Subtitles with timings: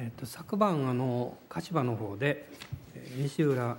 [0.00, 2.48] えーと、昨晩あの柏の方で
[3.16, 3.76] 西浦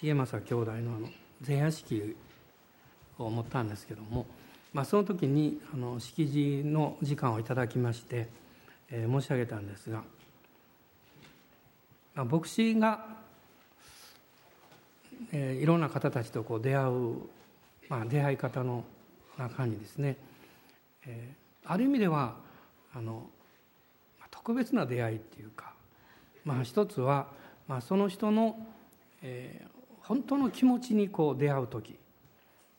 [0.00, 1.08] 重政兄弟のあの
[1.46, 2.16] 前夜式
[3.18, 4.24] を持ったんですけども、
[4.72, 8.28] まあ、その時にあの式辞の時間をいただきまして、
[8.90, 10.02] えー、申し上げたんですが、
[12.14, 13.04] まあ、牧師が、
[15.30, 17.16] えー、いろんな方たちとこう出会う、
[17.90, 18.82] まあ、出会い方の
[19.36, 20.16] 中にですね、
[21.04, 22.36] えー、ある意味では
[22.94, 23.28] あの
[24.40, 25.74] 特別な出会いっていうか、
[26.44, 27.28] まあ、一つは、
[27.68, 28.56] まあ、その人の、
[29.22, 31.98] えー、本当の気持ちにこう出会う時、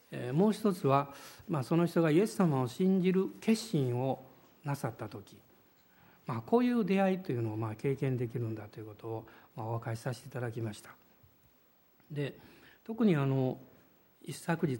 [0.09, 1.09] えー、もう一つは、
[1.47, 4.23] まあ、その人がイエス様を信じる決心を
[4.65, 5.37] なさった時、
[6.25, 10.89] まあ、こういう出会いというのをまあ経験できるんだということをまあお分かりさせていただきました。
[12.09, 12.37] で
[12.83, 13.59] 特にあの
[14.23, 14.79] 一昨日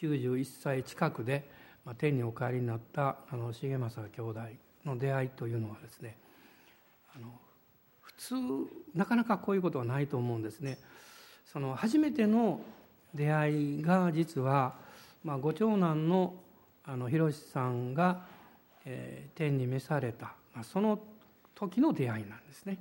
[0.00, 1.48] 91歳近くで、
[1.84, 6.16] まあ、天にお帰りになったあの重政兄弟の出会いというのはですね
[7.14, 7.28] あの
[8.00, 8.34] 普通
[8.94, 10.78] なかなかこういうことはないと思うんですね。
[11.46, 12.60] その初めての
[13.14, 14.74] 出会いが実は、
[15.24, 16.34] まあ、ご長男の
[16.84, 18.24] あの広さんが、
[18.84, 20.98] えー、天に召された、まあ、その
[21.54, 22.78] 時の出会いなんですね。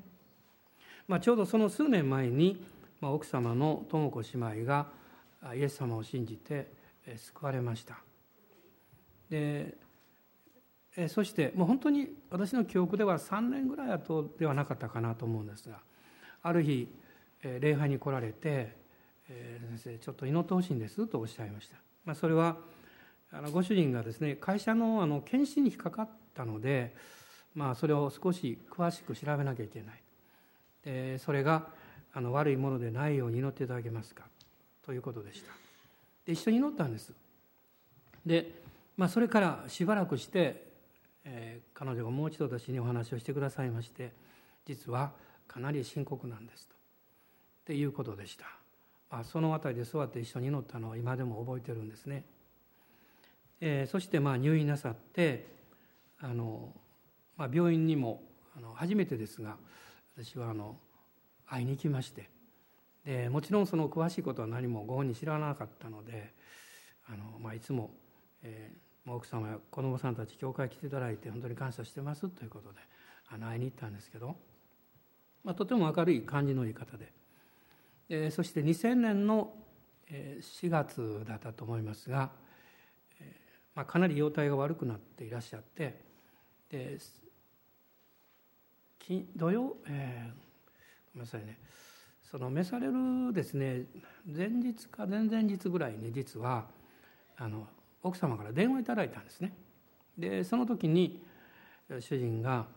[1.07, 2.63] まあ、ちょうどその数年前に、
[3.01, 4.29] まあ、奥様の智子姉
[4.61, 4.87] 妹が
[5.55, 6.71] イエス様を信じて
[7.17, 7.97] 救われました。
[9.29, 9.75] で
[10.97, 15.77] えそしてもう本当に私の記憶では3年ぐらい後ではなかったかなと思うんですが
[16.41, 16.87] ある日、
[17.43, 18.75] え礼拝に来られて、
[19.27, 22.57] え先生ちょっと祈ってほしいんですとおっしゃいました、まあ、それは
[23.31, 26.95] あのご主人がですね会社のあの検診に引っかかったので、
[27.53, 30.01] まあ、それを少し詳しく調べなきゃいけない。
[30.83, 31.67] でそれが
[32.13, 34.23] あの悪いものでないように祈っていただけますか
[34.85, 35.51] ということでした。
[36.25, 37.13] で一緒に祈ったんです。
[38.25, 38.51] で、
[38.97, 40.68] まあ、それからしばらくして
[41.25, 44.13] えー、彼女がもう一度私にお話をしてくださいまして
[44.65, 45.11] 実は
[45.47, 46.75] かなり深刻なんですと。
[46.75, 46.77] っ
[47.65, 48.45] ていうことでした、
[49.11, 52.23] まあ、その辺りで座って一緒に祈ったのを今でも覚えてるんですね、
[53.61, 55.45] えー、そしてまあ入院なさって
[56.19, 56.73] あの、
[57.37, 58.23] まあ、病院にも
[58.57, 59.57] あの初めてですが
[60.17, 60.77] 私はあの
[61.47, 62.29] 会いに行きまして。
[63.05, 66.33] でもちろんその詳しいことは何もご本人知らなかったので
[67.07, 67.91] あの、まあ、いつも、
[68.43, 72.79] えー奥様や子供さんたち教会来ていただいて本当に感謝してますということで
[73.29, 74.35] あの会いに行ったんですけど、
[75.43, 77.11] まあ、とても明るい感じのいい方で、
[78.09, 79.53] えそして2000年の
[80.09, 82.31] 4月だったと思いますが、
[83.21, 83.35] え
[83.75, 86.01] まあ、かなり容体が悪くなっていらっしゃって
[86.71, 86.97] で
[89.35, 90.33] 土曜、えー、
[91.13, 91.57] ごめんなさいね。
[92.23, 93.85] その召されるですね
[94.23, 96.67] 前日か前々日ぐらいに実は
[97.37, 97.67] あの
[98.03, 99.53] 奥様から電話いただいたんですね。
[100.17, 101.23] でその時に
[101.99, 102.67] 主人が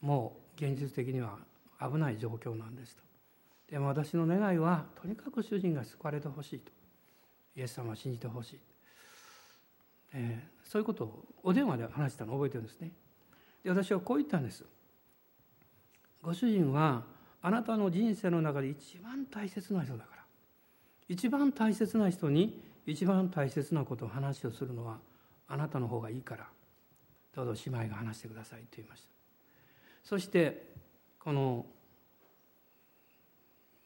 [0.00, 1.38] もう現実的には
[1.80, 3.02] 危ない状況なんですと。
[3.70, 6.70] でも私の願いはとにかく主人が救われてほしいと。
[7.56, 8.60] イエス様を信じてほしい、
[10.12, 12.92] えー、そういうことをお電話で話したのを覚えてるんですね。
[13.64, 14.64] で私はこう言ったんです。
[16.22, 17.04] ご主人は
[17.42, 20.22] あなたの人生の中で一番大切な人だから。
[21.08, 24.98] 一番大切な人に一番大切なことを話をするのは
[25.48, 26.46] あなたの方がいいから。
[27.36, 29.08] どうぞ姉妹が話してくださいと言いました。
[30.02, 30.72] そして
[31.18, 31.66] この、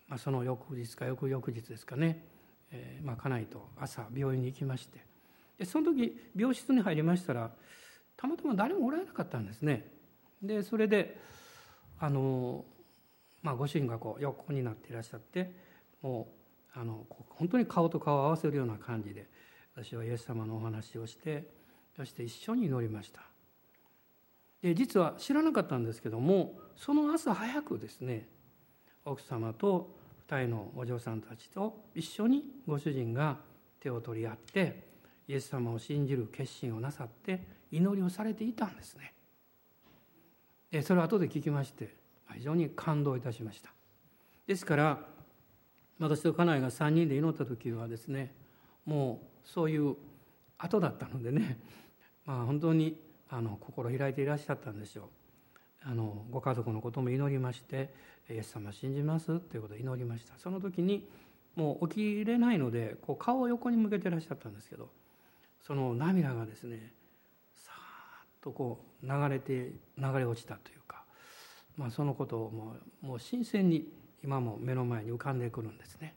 [0.06, 2.24] まあ、その翌日か翌々日ですかね、
[2.70, 5.04] えー、まあ、家内と朝病院に行きまして。
[5.58, 7.50] でその時病室に入りましたら
[8.16, 9.90] たまたま誰もおられなかったんですね。
[10.40, 11.18] でそれで
[11.98, 12.64] あの、
[13.42, 15.52] まあ、ご主人がこう横になっていらっしゃって
[16.02, 16.39] もう
[16.74, 19.26] あの本当に顔と顔を合わせるような感じで
[19.74, 21.48] 私はイエス様のお話をして
[21.96, 23.22] そして一緒に祈りました。
[24.62, 28.28] で実は知らなかったんですけどもその朝早くですね
[29.04, 29.96] 奥様と
[30.28, 33.38] 2人のお嬢さんたちと一緒にご主人が
[33.80, 34.90] 手を取り合って
[35.26, 37.42] イエス様を信じる決心をなさって
[37.72, 39.14] 祈りをされていたんですね。
[40.70, 41.94] でそれを後で聞きまして
[42.34, 43.70] 非常に感動いたしました。
[44.46, 44.98] ですから
[46.00, 48.34] 私と家内が3人で祈った時はですね
[48.86, 49.96] もうそういう
[50.58, 51.58] 後だったのでね、
[52.26, 55.08] まあ、本当にあの心開いていらっしゃったんでしょう
[55.82, 57.94] あのご家族のことも祈りまして
[58.28, 60.36] 「イエス様信じます」ということを祈りました。
[60.38, 61.08] その時に
[61.56, 64.90] もう起きれないのでこう顔を横に向けていらっしゃったんですけど
[65.60, 66.94] その涙がですね
[67.54, 71.04] さーっとこう流れて流れ落ちたというか、
[71.76, 76.14] まあ、そのことをもうもう新鮮に今も目の前に浮かんでくるんですね。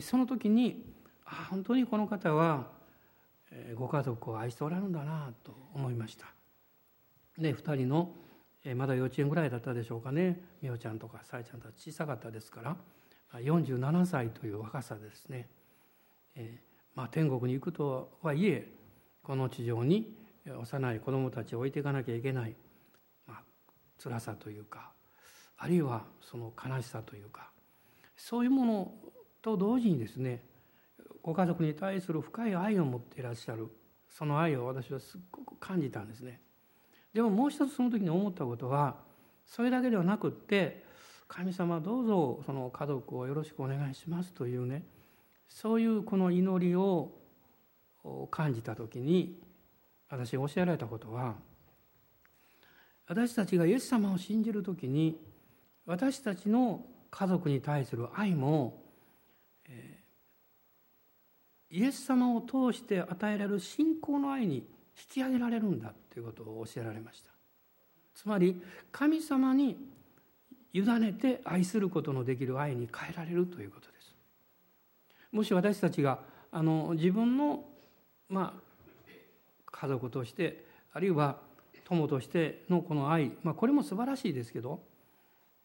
[0.00, 0.84] その時に
[1.24, 2.70] あ本当にこの方は
[3.74, 6.26] ご家族を愛しておられるんだなと思いました。
[7.38, 8.10] で2人の
[8.76, 10.40] まだ幼稚園ぐらいだったでしょうかね。
[10.60, 12.76] 美桜ちゃんとかさえちゃんとは小さかったですから
[13.40, 15.48] 47歳という若さでですね、
[16.34, 16.58] え
[16.94, 18.70] まあ、天国に行くとはいえ
[19.22, 20.14] この地上に
[20.46, 22.54] 幼い子どもたちを置いていかなきゃいけない、
[23.26, 23.42] まあ
[24.02, 24.90] 辛さというか
[25.58, 27.50] あるいはその悲しさというか
[28.16, 28.92] そういうもの
[29.42, 30.42] と同時にですね
[31.22, 33.68] ご家族に対する深い愛を持っていらっしゃる
[34.08, 36.40] その愛を私はすっごく感じたんですね。
[37.12, 38.96] でももう一つその時に思ったことは
[39.46, 40.84] それだけではなくって
[41.26, 44.84] 神様どうぞその家族をよろしくお願いしますというね
[45.48, 47.12] そういうこの祈りを
[48.30, 49.40] 感じた時に
[50.08, 51.34] 私が教えられたことは
[53.06, 55.18] 私たちがイエス様を信じる時に
[55.88, 58.82] 私たちの家族に対する愛も、
[59.66, 64.64] えー、イエス様を通して与えられる信仰の愛に引
[65.14, 67.30] き上げられるんだということを教えられました。
[68.14, 68.60] つまり
[68.92, 69.78] 神様に
[70.74, 74.14] 委ねて愛することのできる愛に変えられるということです。
[75.32, 76.18] もし私たちが
[76.52, 77.64] あの自分の、
[78.28, 78.60] まあ、
[79.64, 81.38] 家族としてあるいは
[81.84, 84.86] 友としてのこの愛、まあ、これも素晴らしいですけど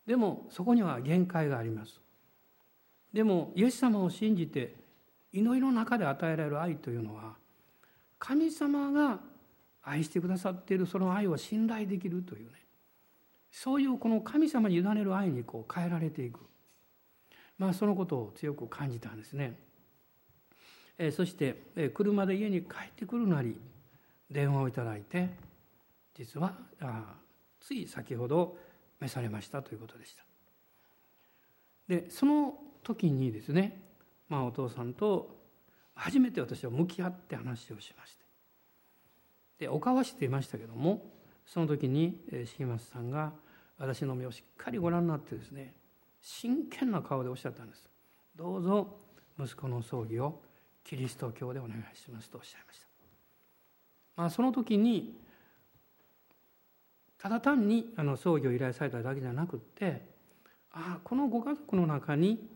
[0.05, 2.01] でもそこには限界があります。
[3.13, 4.75] でもイエス様を信じて
[5.31, 7.35] 祈りの中で与えられる愛というのは
[8.19, 9.19] 神様が
[9.83, 12.63] 愛してくださっているその愛を信頼できるというね。
[13.51, 16.39] そういうこの神様に委ねる愛にこう変えられていく。
[17.57, 19.57] まあそのことを強く感じたんですね。
[20.97, 23.57] えそして車で家に帰ってくるなり
[24.29, 25.29] 電話をいただいて
[26.13, 27.15] 実はあ
[27.59, 28.57] つい先ほど
[29.03, 30.23] 召されましたということでした。
[31.87, 33.81] でその時にですね、
[34.29, 35.37] まあ、お父さんと
[35.95, 38.23] 初めて私は向き合って話をしまして。
[39.59, 41.05] でお交わしていましたけども
[41.45, 42.19] その時に
[42.57, 43.33] 重松さんが
[43.77, 45.73] 私の目をしっかりご覧になってですね
[46.21, 47.89] 真剣な顔でおっしゃったんです。
[48.35, 48.97] どうぞ
[49.39, 50.41] 息子の葬儀を
[50.83, 52.87] キリスト教でお願いしますとおっしゃいました、
[54.15, 55.15] まあ、その時に
[57.23, 60.01] ただ単にあの葬儀を依頼されただけじゃなくって
[60.73, 62.49] ああこのご家族の中に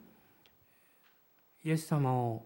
[1.63, 2.43] イエス様を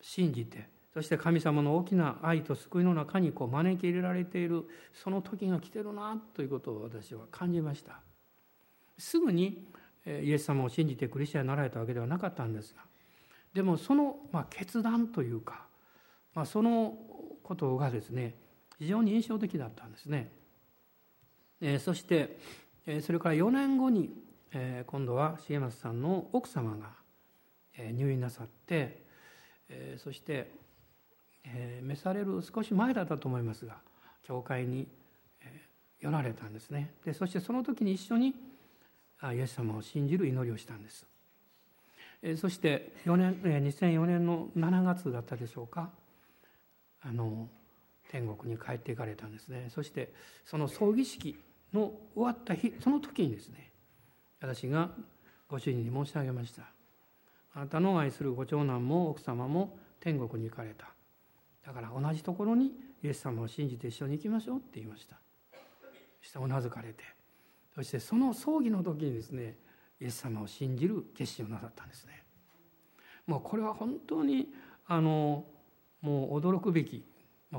[0.00, 7.98] 信じてそして神様の大きな愛と救いの中にこう招き入れられているその時が来てるなということを私は感じました
[8.96, 9.66] すぐに
[10.06, 12.82] イエス様を信じてクリスチャンになられたわけではなかったんですが
[13.52, 15.66] でもその、ま、決断というか、
[16.36, 16.94] まあ、その
[17.42, 18.36] ことがですね
[18.78, 20.30] 非常に印象的だったんですね。
[21.60, 22.38] えそして、
[22.86, 24.10] えそれから4年後に、
[24.52, 26.90] え今度は重松さんの奥様が、
[27.78, 29.02] え入院なさって、
[29.68, 30.50] えそして、
[31.44, 33.76] え召される少し前だったと思いますが
[34.24, 34.88] 教会に、
[35.40, 35.62] え
[36.00, 38.34] 寄られたんですねでそしてその時に一緒に
[39.34, 41.06] イエス様を信じる祈りをしたんです。
[42.36, 45.90] そして4年2004年の7月だったでしょうか
[47.00, 47.48] あの
[48.10, 49.68] 天国に帰っていかれたんですね。
[49.70, 50.12] そして
[50.44, 51.38] その葬儀式
[51.72, 53.70] の終わった日その時にですね
[54.40, 54.90] 私が
[55.48, 56.62] ご主人に申し上げました。
[57.54, 60.88] あなたの愛するご長男も奥様も天国に行かれた。
[61.64, 62.72] だから同じところに
[63.02, 65.16] イエス様を信じて一緒に行きましょうって言いました。
[66.20, 67.04] そしてうなずかれて。
[67.74, 69.56] そしてその葬儀の時にですね
[70.00, 72.22] イエス様を信じる決心をなさったんですね。
[73.26, 74.48] もうこれは本当に
[74.86, 75.44] あの
[76.00, 77.04] もう驚くべき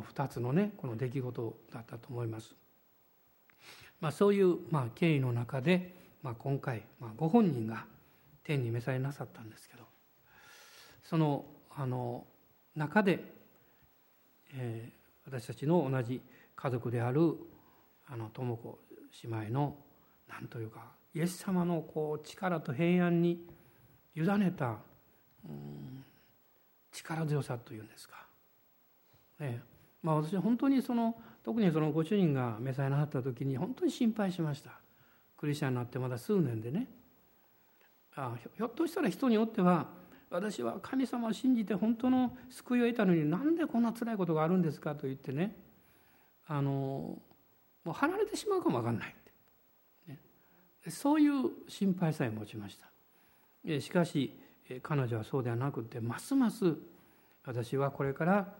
[0.02, 2.56] 2つのねこの出来事だったと思います。
[4.00, 7.86] まあ、そういう、まあ、経緯の中で、まあ、今回、まあ、ご本人が
[8.44, 9.84] 天に召されなさったんですけど
[11.04, 12.26] そのあの
[12.76, 13.24] 中で、
[14.54, 16.22] えー、私たちの同じ
[16.56, 17.36] 家族である
[18.08, 18.80] あの智子
[19.24, 19.76] 姉妹の
[20.28, 20.82] 何というか
[21.14, 23.44] イエス様のこう力と平安に
[24.16, 24.78] 委ねた、
[25.48, 26.04] うん、
[26.92, 28.26] 力強さというんですか、
[29.40, 29.62] ね。
[30.04, 34.72] まあ、私は本当にその特にそのご主人が召されなかった時に本当に心配しました。
[35.38, 36.88] クリスチャンになってまだ数年でね。
[38.16, 39.88] あひょっとしたら人によっては
[40.30, 45.56] 私は神様を信じて本当の救いを得たのになんでこんな辛いことがあるんですかと言ってね。
[46.48, 47.22] あのも
[47.88, 49.16] う離れてしまうかも分かんない、
[50.08, 50.20] ね、
[50.90, 52.88] そういう心配さえ持ちました。
[53.80, 54.38] しかし
[54.82, 56.76] 彼女はそうではなくてますます
[57.46, 58.54] 私はこれから、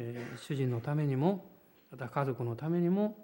[0.00, 1.44] えー、主人のためにも
[1.90, 3.16] また家族のためにも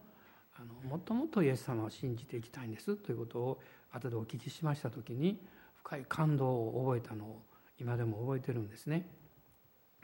[0.57, 3.61] あのもっともっとイエス様を信じていきたいんですということを
[3.93, 5.41] 後でお聞きしました時に
[5.77, 7.43] 深い感動を覚えたのを
[7.79, 9.07] 今でも覚えてるんですね。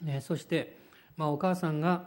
[0.02, 0.76] ねそして、
[1.16, 2.04] まあ、お母さんが、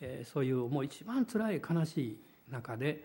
[0.00, 2.18] えー、そういうもう一番辛い悲しい
[2.50, 3.04] 中で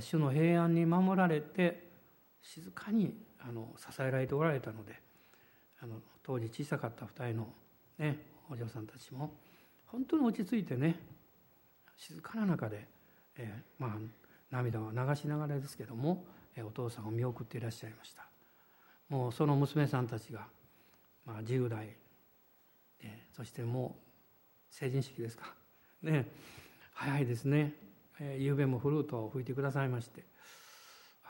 [0.00, 1.90] 主の平安に守られて
[2.40, 5.00] 静かにあの支えられておられたので
[5.80, 7.48] あの当時小さかった2人の、
[7.98, 8.18] ね、
[8.50, 9.34] お嬢さんたちも
[9.92, 10.98] 本当に落ち着いてね
[11.96, 12.86] 静かな中で、
[13.36, 13.90] えー、まあ
[14.50, 16.24] 涙を流しながらですけども、
[16.56, 18.26] えー、お父さんを見送っていらっしゃいました。
[19.08, 20.46] もうその娘さんたちが、
[21.26, 21.88] まあ、10代、
[23.02, 23.96] えー、そしても
[24.70, 25.54] う成人式ですか。
[26.02, 26.26] ね
[26.94, 27.74] 早いですね、
[28.18, 30.32] えー、夕べもフルートを吹いてくださいまして。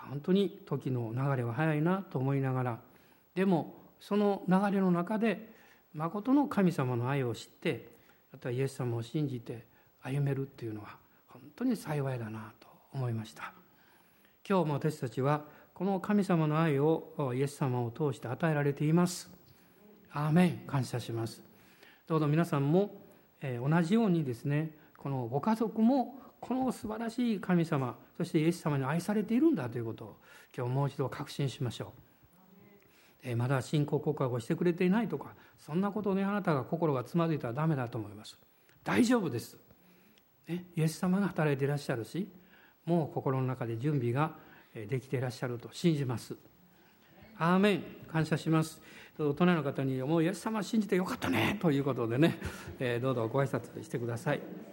[0.08, 2.78] 本当に時の流れは早いなと思いながら
[3.34, 5.52] でもその流れの中で
[5.94, 7.91] 誠の神様の愛を知って
[8.32, 9.66] あとはイエス様を信じて
[10.02, 10.96] 歩めるっていうのは
[11.28, 13.52] 本当に幸いだなと思いました。
[14.48, 19.30] 今日も私たちはこの神様の愛をイエス様を通して与えられています。
[20.10, 20.66] アーメン。
[20.66, 21.42] 感謝します。
[22.06, 23.00] どうぞ皆さんも
[23.40, 30.16] 同じようにですねこのご家族もこの素晴らしい神様そしてイエス様に愛されているんだということを
[30.56, 32.11] 今日もう一度確信しましょう。
[33.36, 38.38] まだ信仰告白をしてくれていないとかそんなことをねあなたが心がつまずいたらダメだと思います。
[38.84, 39.56] 大丈夫です、
[40.48, 42.28] ね、イエス様が働いていらっしゃるし
[42.84, 44.32] もう心の中で準備が
[44.74, 46.34] できていらっしゃると信じます。
[47.38, 47.84] アーメン。
[48.12, 48.80] 感謝します。
[49.18, 52.38] 大人の方に「もうイエス様信じてよかったね」ということでね、
[52.78, 54.71] えどうぞご挨拶してください。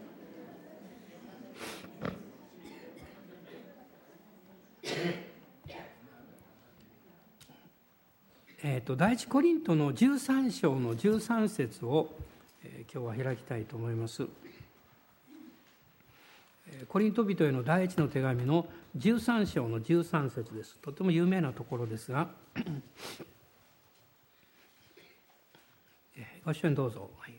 [8.79, 12.15] えーと、第一コリントの13章の13節を、
[12.63, 14.25] えー、今日は開きたいと思います。
[16.87, 18.65] コリント人への第一の手紙の
[18.97, 20.77] 13章の13節です。
[20.81, 22.29] とても有名なところですが、
[26.45, 27.09] ご一緒にどうぞ。
[27.17, 27.33] はい、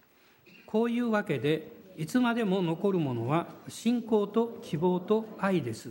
[0.67, 5.91] こういうわけで、いつまでも残るものは信仰と希望と愛です。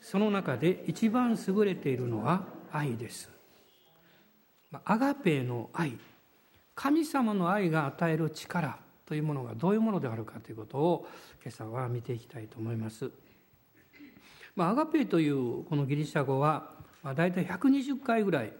[0.00, 3.37] その中で一番優れているのは愛です。
[4.84, 5.98] アガペの愛
[6.74, 11.06] 神様の愛が与える力というものがどういうものであるかということを
[11.42, 13.10] 今朝は見ていきたいと思います。
[14.54, 16.70] まあ、アガペというこのギリシャ語は、
[17.02, 18.52] まあ、大体120回ぐらい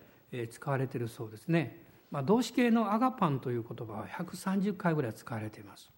[0.51, 1.85] 使われているそうですね。
[2.11, 5.91] まあ、動詞形のアガパンという言葉は130回ぐらい使われています。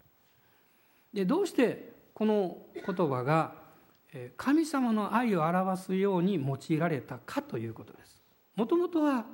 [1.15, 3.55] でどうしてこの言葉が
[4.37, 8.21] 神様の愛を表すように用いられたかということです。
[8.57, 9.25] もともとは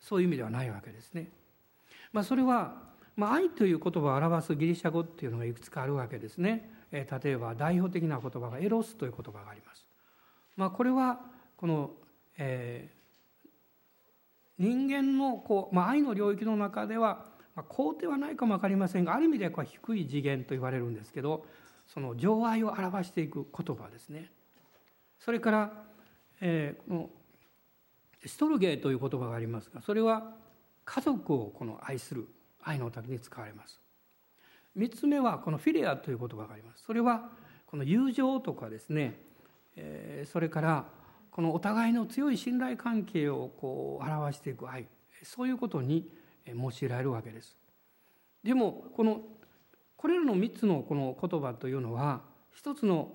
[0.00, 1.30] そういう意味ではないわけですね。
[2.12, 2.82] まあ、それは、
[3.16, 6.70] まあ、愛という言葉を表すギリシャ語っていうのがいくつかあるわけですね。
[6.92, 9.86] えー、例えば代表的な言葉がエロスという言葉があります。
[10.56, 11.20] まあ、これは
[11.56, 11.90] この、
[12.38, 13.48] えー、
[14.58, 21.46] 人間のこう、まあ、愛の領域の中では、まあ、高ではないかも分かりませんがある意味では低い次元と言われるんですけど
[21.86, 24.30] その情愛を表していく言葉ですね。
[25.18, 25.84] それから、
[26.40, 27.10] えー、この
[28.28, 30.32] ストルゲーという言葉がありますがそれは
[30.84, 32.28] 家族をこの愛する
[32.62, 33.80] 愛の時に使われます。
[34.76, 36.84] 3つ目はこのフィレアという言葉があります。
[36.84, 37.30] それは
[37.66, 39.18] この友情とかですね、
[39.76, 40.84] えー、それから
[41.30, 44.86] このお互いの強い信頼関係をこう表していく愛
[45.22, 46.08] そういうことに
[46.46, 47.56] 用いられるわけです。
[48.42, 49.22] でもこの
[49.96, 53.12] これらの3つのこの言葉というのは一つの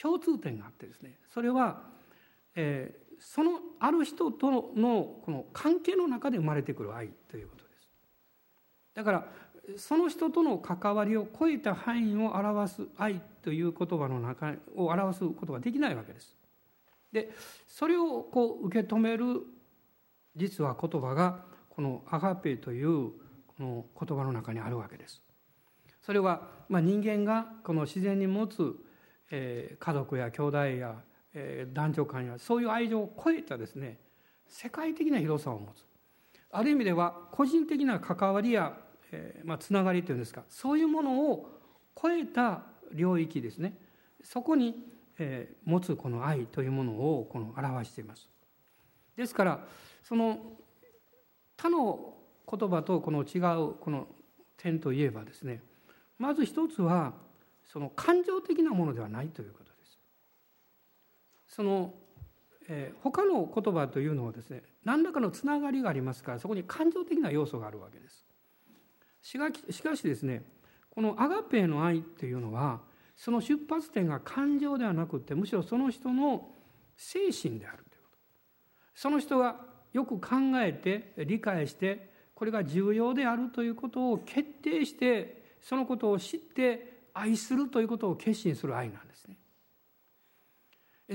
[0.00, 1.82] 共通点があってですねそれは、
[2.54, 7.88] えー、そのある人とのこの関係の中で生まれてくる愛ということです。
[8.94, 9.26] だから
[9.76, 16.36] その人との関わりを超えた範囲を表す愛という言葉の中を表すことができないわけです。
[17.12, 17.30] で
[17.66, 19.42] それをこう受け止める
[20.36, 23.10] 実は言葉がこのアガペという
[23.46, 25.22] この言葉の中にあるわけです。
[26.02, 28.76] それはまあ人間がこの自然に持つ
[29.30, 30.94] 家族や兄弟や
[31.38, 33.98] え男女間やそういう愛情を超えたですね
[34.48, 35.84] 世界的な広さを持つ。
[36.50, 38.78] ある意味では個人的な関わりや、
[39.12, 41.50] えーまあ、つながりというんですかそういうものを
[42.00, 42.62] 超えた
[42.92, 43.76] 領域ですね。
[44.22, 44.74] そこに、
[45.18, 48.28] えー、持つこの愛というものをこの表しています。
[49.16, 49.66] ですから
[50.02, 50.38] その
[51.56, 52.14] 他の
[52.48, 54.06] 言葉とこの違うこの
[54.56, 55.60] 点といえばですね
[56.18, 57.14] まず一つは
[57.64, 59.65] その感情的なものではないということ。
[61.56, 61.94] その、
[62.68, 68.26] えー、他の言葉というのはですね何らかのつながりがありますからそこに感情的な要素があるわけです。
[69.22, 70.44] しかしかしですね
[70.90, 72.80] このアガペの愛っていうのは
[73.16, 76.50] その出発点が感情ではなくてむしろその人の
[76.94, 78.18] 精神であるということ
[78.94, 79.56] その人が
[79.94, 89.38] よく考えて理解してこれが重要であるということを決定してそのことを知って愛するということを決心する愛なんですね。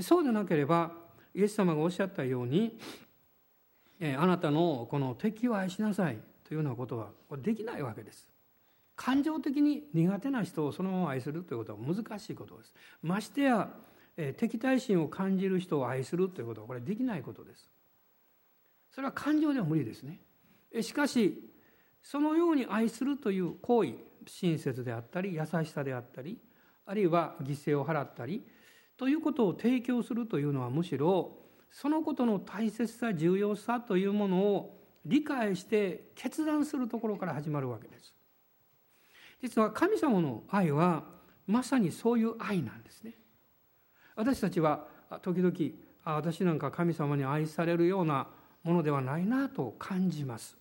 [0.00, 0.92] そうでなければ
[1.34, 2.78] イエス様がおっしゃったように
[4.18, 8.28] あなたのこの敵を愛しなさいというようなことはできないわけです。
[8.96, 12.74] 感情的に苦手な人をそのまま愛するということは難しいことです。
[13.02, 13.70] ましてや
[14.36, 17.70] 敵対心を感じる人を愛するということはこれできないことです。
[18.90, 20.20] それは感情では無理ですね。
[20.82, 21.50] しかし
[22.02, 23.94] そのように愛するという行為
[24.26, 26.38] 親切であったり優しさであったり
[26.84, 28.44] あるいは犠牲を払ったり
[29.02, 31.32] ということを提供するというのはむしろ
[31.72, 38.14] そのことの大切さ重要さというものを理解して決断するところから始まるわけです。
[39.42, 41.02] 実は神様の愛は
[41.48, 43.14] まさにそういう愛なんですね。
[44.14, 44.86] 私たちは
[45.20, 45.52] 時々
[46.04, 48.28] あ私なんか神様に愛されるような
[48.62, 50.56] ものではないなと感じます、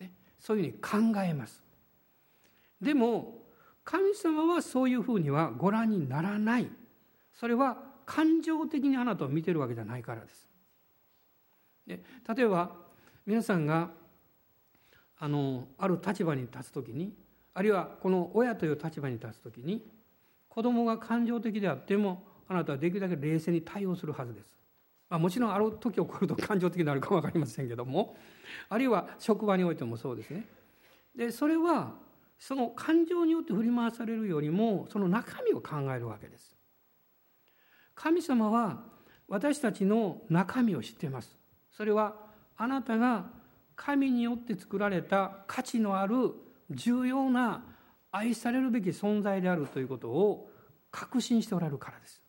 [0.00, 1.62] ね、そういうふうに考えます。
[2.80, 3.38] でも
[3.84, 6.68] 神様はそういうふうにはご覧にならない。
[7.32, 10.48] それは感情的にあなたを見てるわけじゃないからです
[11.86, 12.00] で
[12.36, 12.72] 例えば
[13.26, 13.90] 皆さんが
[15.18, 17.14] あのある立場に立つ時に
[17.54, 19.86] あるいはこの親という立場に立つ時に
[20.48, 24.58] 子供が感情的であってもあなたはできるだけ冷静に対応するはずです。
[25.08, 28.16] まあ、もちろんある時起こると 感情的になるか分かりませんけども
[28.68, 30.46] あるいは職場においてもそうですね。
[31.14, 31.94] でそれは
[32.38, 36.56] その感情によって振り回されるよりもその中身を考えるわけです。
[37.94, 38.82] 神様は
[39.28, 41.36] 私たちの中身を知っています。
[41.70, 42.14] それは
[42.56, 43.26] あなたが
[43.76, 46.32] 神によって作られた価値のある
[46.70, 47.64] 重要な
[48.10, 50.50] 愛されるべき存在であるということを
[50.90, 52.22] 確信しておられるからです。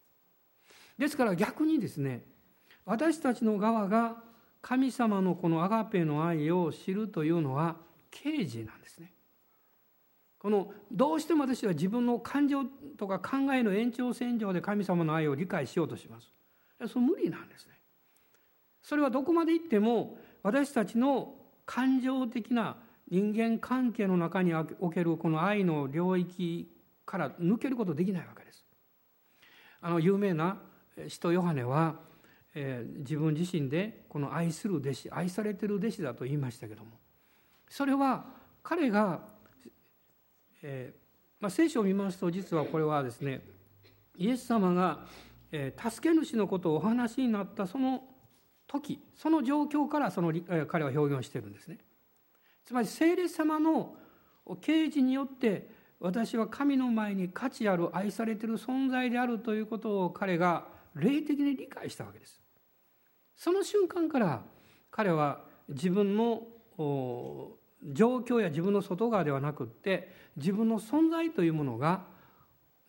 [0.98, 2.24] ですから逆にですね
[2.86, 4.24] 私たちの側が
[4.62, 7.76] 神様のこのアガペの愛を知るというのは
[8.12, 9.14] 刑事なんですね。
[10.44, 12.66] このどうしても私は自分の感情
[12.98, 16.34] とか考えの延長線上で神様の愛を理解しようとします。
[16.86, 17.72] それ無理なんですね。
[18.82, 21.36] それはどこまで行っても私たちの
[21.66, 22.76] 感情的な
[23.10, 26.70] 人間関係の中におけるこの愛の領域
[27.06, 28.66] から抜けることできないわけです。
[29.80, 30.58] あの有名な
[31.08, 32.02] 使徒ヨハネは、
[32.54, 36.92] えー、自分自身でこの愛する弟子愛されてる弟子だと言いましたけども
[37.70, 38.26] それは
[38.62, 39.33] 彼が、
[40.64, 40.94] え
[41.40, 43.42] まあ、聖書を見ますと実はこれはですね
[44.18, 45.06] イエス様が、
[45.52, 48.04] え、助け主のことをお話になったその
[48.66, 51.80] 時その状況からその、え、彼は表現してるんですね。
[52.64, 53.96] つまり聖霊様の
[54.62, 62.42] 啓示によって私は神の前に価値ある愛されている存在であるということを彼が霊的に理解したわけです。
[63.36, 64.44] その瞬間から
[64.92, 66.44] 彼は自分の
[67.92, 72.06] 状況や自分の外側ではなくって自分の存在というものが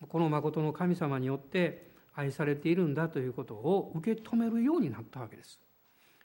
[0.07, 5.59] この誠の神様によって愛されているんだということを受け止めるようになったわけです。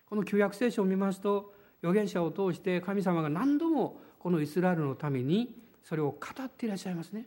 [0.06, 7.26] この旧約聖書を見ますと預言者を通して神様が何度もこのイスラエルのためにそれを語っていらっしゃいますね。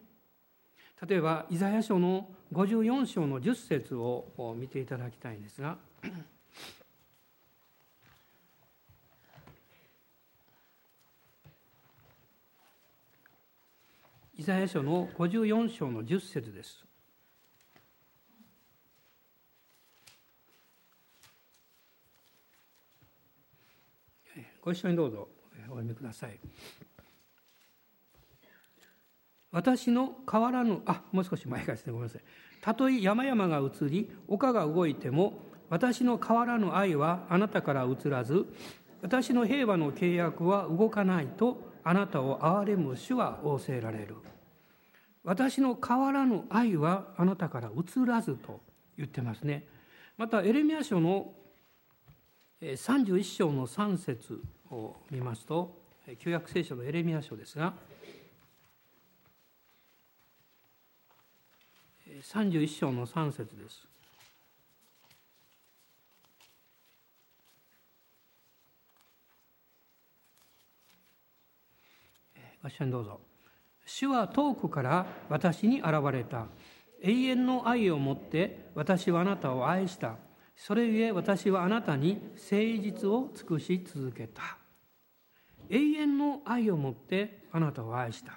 [1.08, 5.78] 例えばイザヤ書の54章の10節を見ていただきたいんですが
[14.36, 16.84] イザヤ書の54章の10節です。
[24.62, 25.28] ご一緒にどうぞ
[25.68, 26.40] お読みください。
[29.52, 32.22] 私の変わらぬあもう少し前からですねごめんなさい
[32.60, 38.48] たとえ山々が移り丘が動いても私の変わらぬ愛はあなたから移らず
[39.04, 44.16] 私の平和の契約は動かないとあなたを憐れむ主は仰せられる
[45.24, 48.62] 私の変わらぬ愛はあなたから移らずと
[48.98, 49.68] 言ってますね
[50.18, 51.34] またエレミア書の
[52.62, 55.82] 31章の3節を見ますと
[56.20, 57.74] 旧約聖書のエレミア書ですが
[62.22, 63.93] 31章の3節です。
[72.68, 73.20] 一緒にどうぞ。
[73.86, 76.48] 主は遠くから私に現れた。
[77.02, 80.16] 永遠の愛をもって私はあなたを愛した。
[80.56, 84.58] それゆえ私はあなたに誠実を尽くし続けた。
[85.70, 88.34] 永遠の愛をもってあなたを愛した。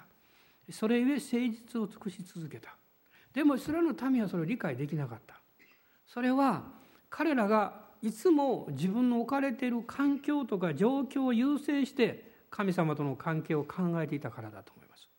[0.71, 2.77] それゆえ誠実を尽くし続けた。
[3.37, 5.35] でもイスラエルの民はそれを理解できなかった
[6.07, 6.63] それは
[7.07, 15.09] 彼らがいつも自分の置かれている環境とか状況を優先して神様との関係を考えていたからだと思います。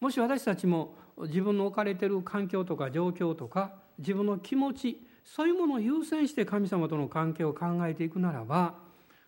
[0.00, 8.74] もし私たちも自分の置かれている環境とか状況とか自分の気持ちそういうものを優先して神様との関係を考えていくならば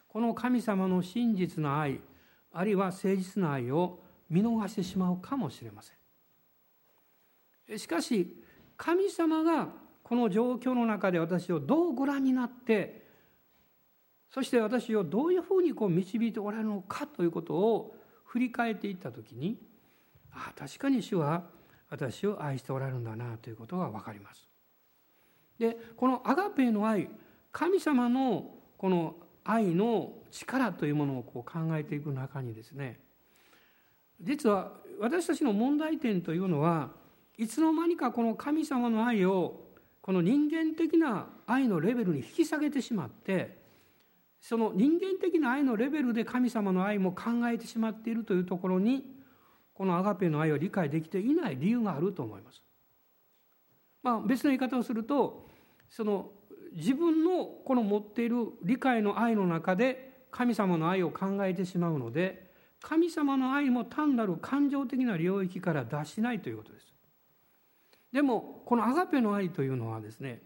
[0.08, 2.00] この神様の真実な愛
[2.52, 5.92] あるいは誠実な愛を見逃してしまうかもしれませ
[7.74, 7.78] ん。
[7.78, 8.42] しかし
[8.76, 9.68] 神様が
[10.02, 13.07] この状況の中で私をどうご覧になって
[14.30, 19.58] そして私をどういうふうにこう導いておられるのかということを振り返っていった時に
[20.32, 21.44] ああ確かに主は
[21.90, 24.46] 私を愛しておられるんだなということが分かります。
[25.58, 27.08] でこのアガペの愛
[27.50, 33.00] 神様のこの愛の力というものをこう考えていく中にですね
[34.20, 36.90] 実は私たちの問題点というのは
[37.38, 39.68] いつの間にかこの神様の愛を
[40.02, 43.57] この人間的な愛のレベルに引き下げてしまって
[44.40, 49.04] その人間的な愛のレベルで神様の愛も考えてしまっているというところに
[49.74, 52.62] このアガペの愛を理解できていない理由があると思います。
[54.02, 55.48] まあ、別の言い方をすると
[55.88, 56.30] その
[56.72, 62.48] 自分のこの持っている理解の愛の中で神様の愛を考えてしまうので
[62.80, 66.94] 神様の愛も単なる感情的な領域から脱しないということです。
[68.12, 70.42] でもこのアガペの愛というのはですね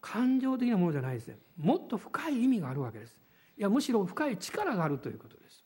[0.00, 3.16] 感情的なものじゃないですねもっと深い意味があるわけです
[3.60, 5.62] いやむしろ深い力があるということです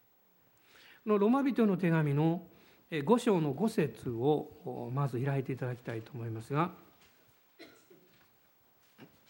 [1.05, 2.43] このロマ人の手紙の
[2.91, 6.73] 5章の5節をまず開いていただきたいと思いますが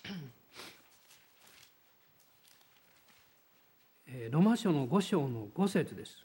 [4.31, 6.25] ロマ書の5章の5節です。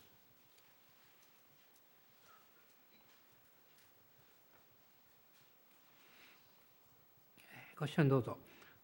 [7.78, 8.38] ご一緒にどうぞ。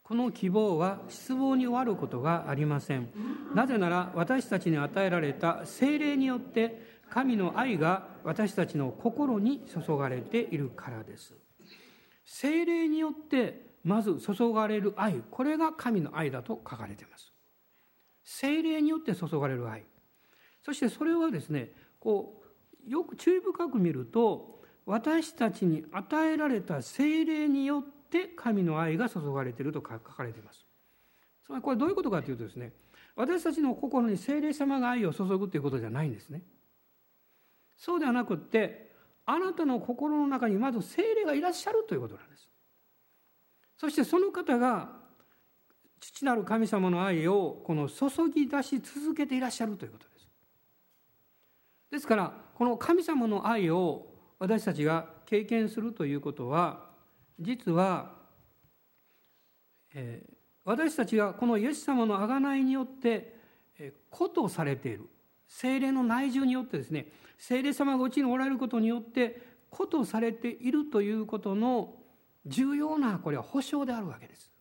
[0.08, 3.10] この希望は失望に終わることがありません。
[3.56, 11.34] なぜなら私たちに与えられた精霊によって神の愛が私たちの心に注がれているからです。
[12.24, 17.32] 精霊によってまず注がれる愛、これが神の愛だと書かれています。
[18.24, 19.84] 精霊によって注がれる愛
[20.64, 22.44] そしてそれはですねこ
[22.86, 27.84] うよく注意深く見ると私たちに与えられた精霊によっ
[28.16, 30.66] て神の愛が注がれていると書かれています。
[31.44, 32.74] つまりこれどういうことかというとですね
[33.16, 36.42] 私たちの心に精霊様が愛を注ぐということじゃないんですね。
[37.78, 38.94] そうではなくって
[39.26, 42.50] あなたの心の中にまず精霊がいらっしゃるということなんです。
[43.78, 45.04] そしてその方が
[46.00, 50.28] 父なる神様の愛をこの注ぎ出し続けていらっしゃるということです。
[51.92, 54.08] ですからこの神様の愛を
[54.40, 56.95] 私たちが経験するということは
[57.40, 58.14] 実は、
[59.94, 63.36] えー、私たちがこのイエス様の贖いによって、
[63.80, 65.10] えー、ことされている
[65.48, 71.94] 精霊の内住によってですね精霊様がうちにおられることによってことされているということの
[72.46, 74.52] 重要なこれは保証であるわけです。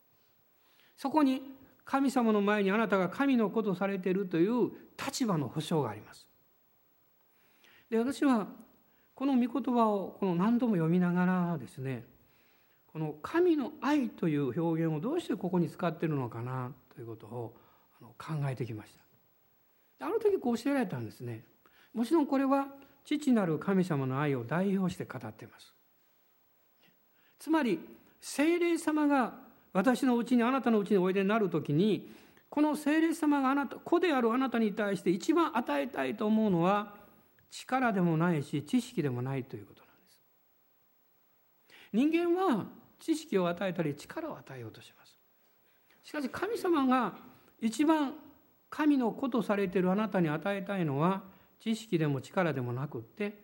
[0.96, 1.42] そこに
[1.84, 6.26] 神様の前にあなたが神のことされているという立場の保証があります。
[7.90, 8.48] で私は
[9.14, 12.04] この御言葉をこの何度も読みながらですね
[12.94, 17.54] この神の愛という表現をどうしてここに使っているのかなということを
[18.16, 18.94] 考えてきまし
[19.98, 20.07] た。
[20.07, 21.44] ある時こう教えられたんですね。
[21.92, 22.68] もちろんこれは
[23.04, 25.74] 父なる神様の愛を代表して語っています。
[27.40, 27.80] つまり
[28.20, 29.35] 精霊様が
[29.72, 32.12] 私のうちにあなたのうちにおいでになる時に
[32.48, 36.94] この聖霊様があなた子であるあなたに対して一番与えたいと思うのは
[37.50, 40.20] 力でもないし知識でもないということなんです
[41.92, 45.18] 人間は知識を与えたり力を与えようとします。
[46.02, 47.12] しかし神様が
[47.60, 48.14] 一番
[48.70, 51.22] 神の子とされているあなたに与えたいのは
[51.60, 53.38] 知識でも力でもなくって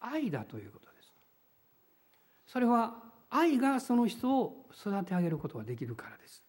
[0.00, 1.14] 愛だということです。
[2.46, 2.94] それは
[3.30, 6.44] 愛がその人を育て上げることができるからです。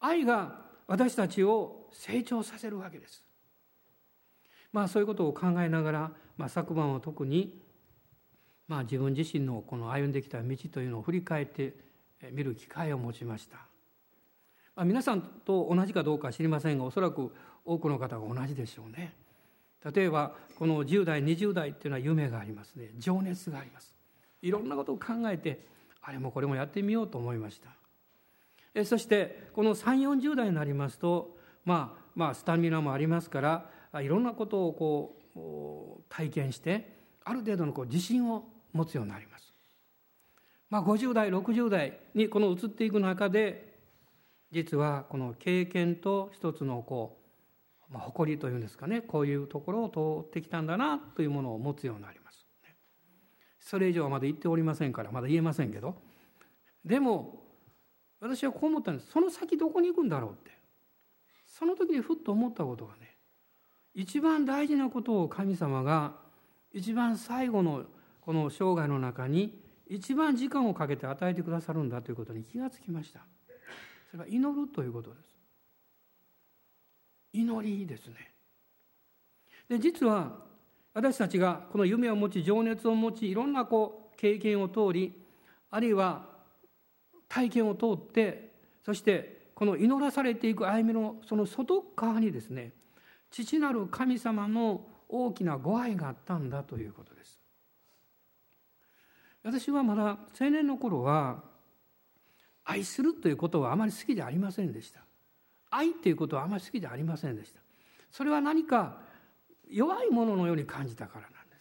[0.00, 3.22] 愛が私たちを成長させるわけです。
[4.72, 7.60] まあそういうことを考えながら、まあ、昨晩は特に、
[8.68, 11.74] まあ、自分自身のこの歩んできた道というのを振り返って
[12.32, 13.58] 見る機会を持ちました、
[14.74, 17.32] まあ、皆さんと同じかどうか知りませんがおそらく
[17.64, 19.14] 多くの方が同じでしょうね。
[19.94, 22.90] 例えばこの10代20代っていうのは夢がありますね。
[22.98, 23.94] 情熱があります。
[24.42, 25.66] いろんなことを考えて
[26.02, 27.68] あれもこれもやってみようと思いました。
[28.74, 33.40] えそしてこの3 4 0代になりますと、まあ、まあスタミナもありますか
[33.92, 34.72] らいろんなことを
[35.34, 38.44] こう体験してある程度のこう自信を
[38.74, 39.54] 持つようになります。
[40.68, 43.78] まあ、50代60代にこの移っていく中で
[44.50, 47.18] 実はこの経験と一つのこ
[47.88, 49.88] う、まあ、誇りというんですかねこういうところを
[50.24, 52.24] 通ってきたんだなというものを持つようになります。
[53.64, 55.96] それ以上はまだ言っておりませんからまだ言えませんけど
[56.84, 57.42] でも
[58.20, 60.50] 私はこう思ったんですその先どこに行くんだろうって
[61.46, 63.16] その時にふっと思ったことがね
[63.94, 66.12] 一番大事なことを神様が
[66.72, 67.84] 一番最後の
[68.24, 73.20] この生涯の中に一番時間をかけて与えてくださるんだということに気がつきました。
[74.10, 75.28] それは祈るということです。
[77.34, 78.32] 祈りですね。
[79.68, 80.38] で実は
[80.94, 85.12] 私たちがこの夢を持ち情熱を持ちいろんなこう経験を通り
[85.70, 86.26] あるいは
[87.28, 88.52] 体験を通って
[88.84, 92.72] そしてこの祈らされていく歩みのその外側にですね
[93.30, 97.43] 父なる神様の大きなご愛があったんだということです。
[99.44, 101.44] 私はまだ青年の頃は
[102.64, 105.00] 愛するということはあまり好きではありませんでした。
[105.70, 107.60] 愛ということはあまり好きではありませんでした。
[108.10, 108.98] それは何か
[109.70, 111.60] 弱いもののように感じたからなんで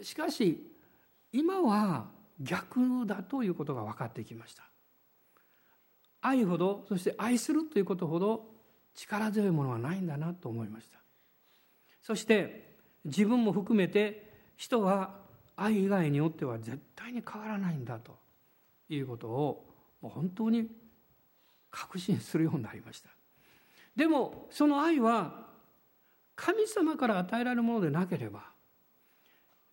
[0.00, 0.10] す。
[0.10, 0.64] しかし
[1.32, 2.06] 今は
[2.40, 4.62] 逆だということが分かってきました。
[6.20, 8.46] 愛ほどそして愛するということほど
[8.94, 10.98] 力強いものはないんだなと思いました。
[12.00, 15.26] そして自分も含めて人は
[15.60, 18.28] 愛以外によっては絶対に変わらないんだと。
[18.88, 19.66] いうことを
[20.00, 20.68] もう本当に
[21.70, 23.10] 確信するようになりました。
[23.96, 25.46] でもその愛は
[26.36, 28.44] 神様から与えられるものでなければ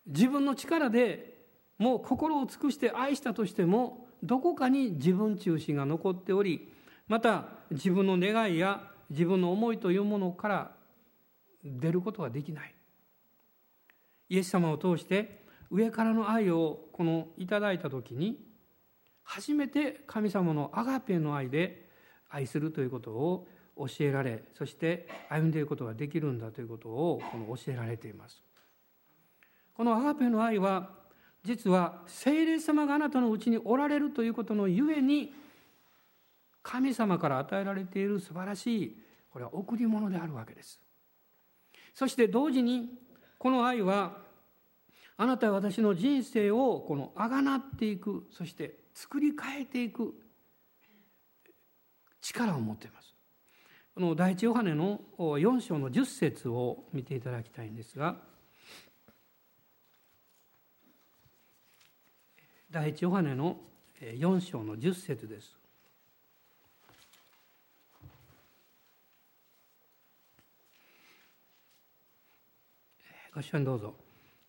[0.06, 1.36] 自分の力で
[1.78, 6.72] もう心を尽くして愛したとしてもどこかに自分中心が残っており
[7.06, 10.70] また自分の願いや自分の思いというものから
[11.64, 12.74] 出ることができない。
[14.28, 18.44] イエス様を通して上からの愛をこのいただいた時に
[19.22, 21.88] 初めて神様のアガペの愛で
[22.28, 28.42] 愛するということを教えられそして歩んでいくことができるんだということをこの教えられています。
[29.74, 30.90] このアガペの愛は
[31.44, 35.34] 実は聖霊様があなたのうちにおられるということのゆえに
[36.62, 38.96] 神様から与えられている素晴らしい
[39.30, 40.80] これは贈り物であるわけです。
[41.94, 42.88] そして同時に
[43.38, 44.25] この愛は
[45.18, 50.14] あなたは私の人生をこのあがなっていくそして作り変えていく
[52.20, 53.14] 力を持っています
[53.94, 58.16] この第一ヨハネの4章の10節を見ていただきたいんですが
[62.70, 63.56] 第一ヨハネの
[64.00, 65.56] 4章の10節です。
[73.34, 74.05] ご一緒にどうぞ。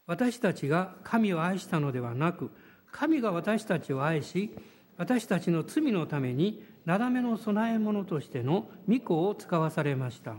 [0.08, 2.50] 私たちが神を愛したのではなく、
[2.92, 4.56] 神が私たちを愛し、
[4.98, 10.36] 私たちの罪のために、なだめの供え物としての御子を使わされました。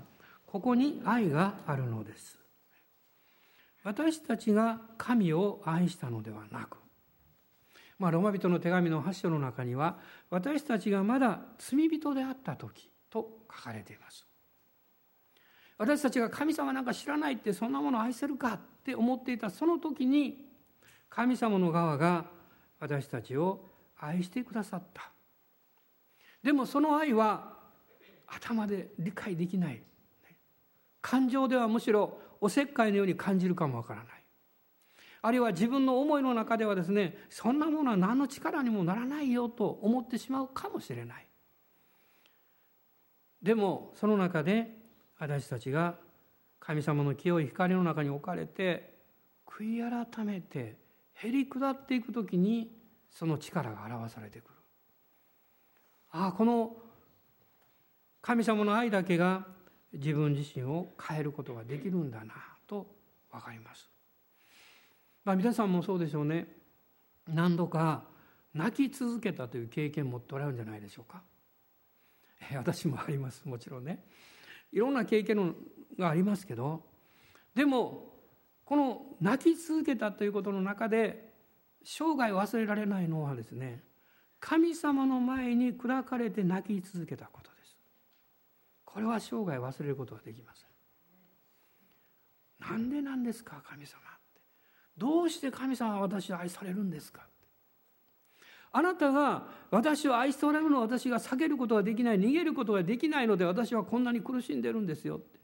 [0.46, 2.38] ここに愛があるのです。
[3.88, 6.76] 私たちが神を愛したのではなく、
[7.98, 14.27] まあ、ロマ人の手紙の8章の中には私たちがまだ罪人であった時と書かれています
[15.78, 20.44] 私たちが神様なんか知らないってそんなものを愛せるかって思っていたその時に
[21.08, 22.26] 神様の側が
[22.80, 23.64] 私たちを
[23.96, 25.10] 愛してくださった。
[26.42, 27.56] でもその愛は
[28.26, 29.82] 頭で理解できない。
[31.00, 34.22] 感情ではむしろおせっかいのように感じるかもわからない。
[35.22, 41.26] あるいは自分の思いの中ではですねそんなものは何の力にもならないよと思ってしまうかもしれない。
[43.42, 44.77] でもその中で
[45.18, 45.96] 私たちが
[46.60, 48.94] 神様の清い光の中に置かれて
[49.46, 50.76] 悔い改めて
[51.14, 52.70] へり下っていく時に
[53.10, 54.54] その力が表されてくる。
[56.10, 56.76] ああこの
[58.20, 59.46] 神様の愛だけが
[59.92, 62.34] 自分自身を変えることができるんだな
[62.66, 62.86] と
[63.32, 63.88] 分かります。
[65.24, 66.46] まあ、皆さんもそうでしょうね。
[67.26, 68.04] 何度か
[68.54, 71.22] 泣き続けたという経験を持っておられるんじゃないでしょうか。
[72.54, 73.46] 私もあります。
[73.46, 74.04] もちろんね。
[74.72, 75.54] いろんな経験
[75.98, 76.82] がありますけど
[77.54, 78.12] でも
[78.64, 81.32] この泣き続けたということの中で
[81.84, 83.82] 生涯忘れられないのはですね
[84.40, 87.76] 神様の前に砕かれて泣き続けたことです。
[88.84, 90.68] これは生涯忘れることはできません。
[92.70, 94.00] なんでなんですか神様
[94.96, 97.27] どうして神様は私を愛されるんですか。
[98.72, 105.38] あなたが私を愛しておられるのを私が避けることができない逃げることができないので私はこんなに苦しんでるんですよって。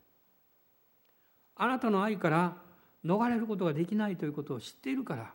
[1.57, 2.57] あなたの愛から
[3.05, 5.33] 逃れることができないということを知っているから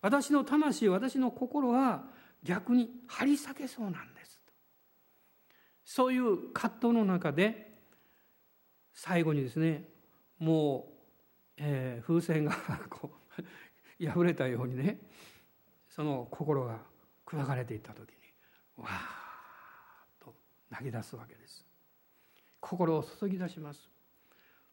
[0.00, 2.04] 私の魂私の心は
[2.42, 4.40] 逆に張り裂けそうなんです。
[5.84, 7.72] そういう葛藤の中で
[8.92, 9.88] 最後にですね
[10.38, 10.92] もう、
[11.58, 12.56] えー、風船が
[12.88, 13.10] こ
[14.00, 14.98] う 破れたようにね
[15.88, 16.80] その心が
[17.32, 18.16] 砕かれていった時に
[18.76, 18.94] わーっ
[20.20, 20.34] と
[20.70, 21.64] 泣き出すわけです。
[22.60, 23.88] 心を注ぎ出します。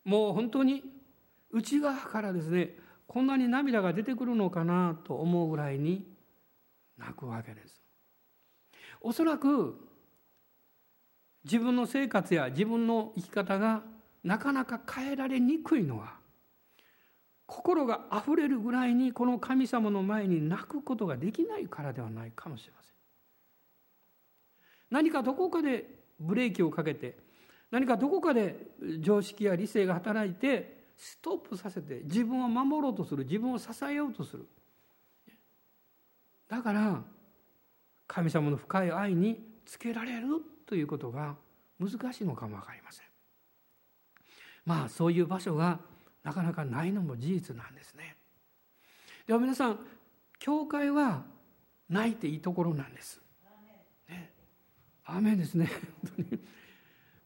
[0.03, 0.83] もう本当に
[1.51, 2.75] 内側からですね
[3.07, 6.05] こんなに涙が出てくるのかなと思うぐらいに
[6.97, 7.81] 泣くわけです。
[9.01, 9.75] おそらく
[11.43, 13.81] 自分の生活や自分の生き方が
[14.23, 16.18] なかなか変えられにくいのは
[17.49, 22.93] 心があふれるぐらいにこの神様の前に泣くことができないからではないかもしれません。
[24.91, 27.17] 何かどこかでブレーキをかけて
[27.71, 28.67] 何かどこかで
[28.99, 34.45] 常識や理性が働いてストップさせて自分を守ろうとする自分を支えようとする。
[36.47, 37.01] だから
[38.05, 40.27] 神様の深い愛につけられる
[40.67, 41.35] ということが
[41.79, 43.05] 難しいのかも分かりません。
[44.65, 45.79] まあそういう場所が
[46.23, 48.15] なかなかないのも事実なんですね。
[49.27, 49.79] では皆さん
[50.39, 51.23] 教会は
[51.89, 53.19] 泣いっていいところなんです、
[54.07, 54.31] ね、
[55.05, 55.69] アーメンですね。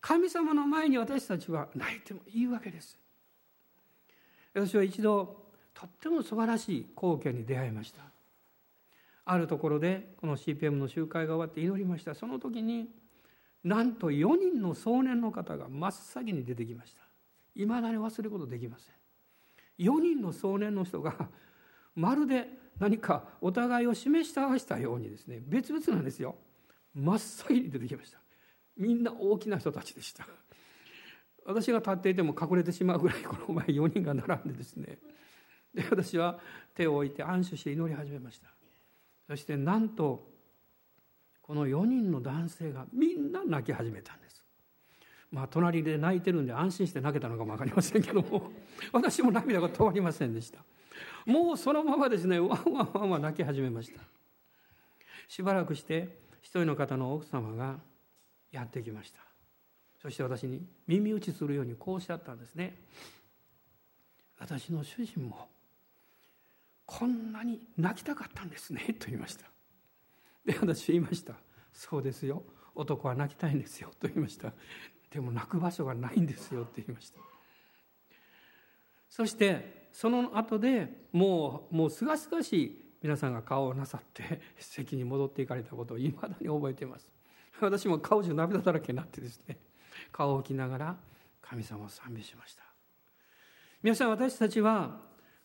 [0.01, 2.99] 神様の前に私たちは泣いてもいいわけです。
[4.53, 8.01] 私は一度とっても素晴らしい光景に出会いました。
[9.25, 12.15] あるところでこの CPM の集会が終わって祈りました。
[12.15, 12.89] その時に
[13.63, 17.02] なんと4人の少年の方が真っ先に出てきました。
[17.55, 18.95] いまだに忘れることできません。
[19.79, 21.29] 4人の少年の人が
[21.95, 22.47] まるで
[22.79, 26.35] 何かお互いを示し合わせたようにですね別々なんですよ。
[26.93, 28.19] 真っ先に出てきました。
[28.77, 30.27] みんな大きな人たちでした。
[31.45, 34.99] 私が立っていても隠れてしまうぐらいこの前4人が並んでですね。
[35.73, 36.39] で私は
[36.75, 38.47] 手を置いて安心して祈り始めました。
[39.27, 40.31] そしてなんと
[41.41, 44.22] この4人の男性がみんな泣き始めたんです。
[45.33, 48.51] まあ隣で泣いてるんで安心して泣けたのかも分かりませんけども
[48.93, 50.63] 私も涙が止まりませんでした。
[51.25, 53.99] もうそのままですねワンワンワンワン泣き始めました。
[55.27, 57.79] しばらくして一人の方の奥様が
[58.51, 59.21] やってきました。
[59.99, 62.77] そして私に耳打ちするようにこうおっしゃったんですね。
[64.37, 65.49] 私の主人も
[66.85, 69.47] こんなに泣きたかったんですね と言いました。
[70.45, 71.33] で私言いました。
[71.71, 72.43] そうですよ。
[72.75, 73.89] 男は泣きたいんですよ。
[73.99, 74.53] と言いました。
[75.13, 77.19] でも泣く場所がないんですよって言いました。
[79.10, 87.08] そしてその後でもうもうすがすがしい皆さんが顔をなさって席に戻っていかれたことをいまだに覚えています。
[87.62, 89.58] 私も顔中涙だらけになってですね
[90.12, 90.95] 顔を置きながら
[91.41, 92.63] 神様を賛美しました。
[93.84, 94.99] 皆さん私たちは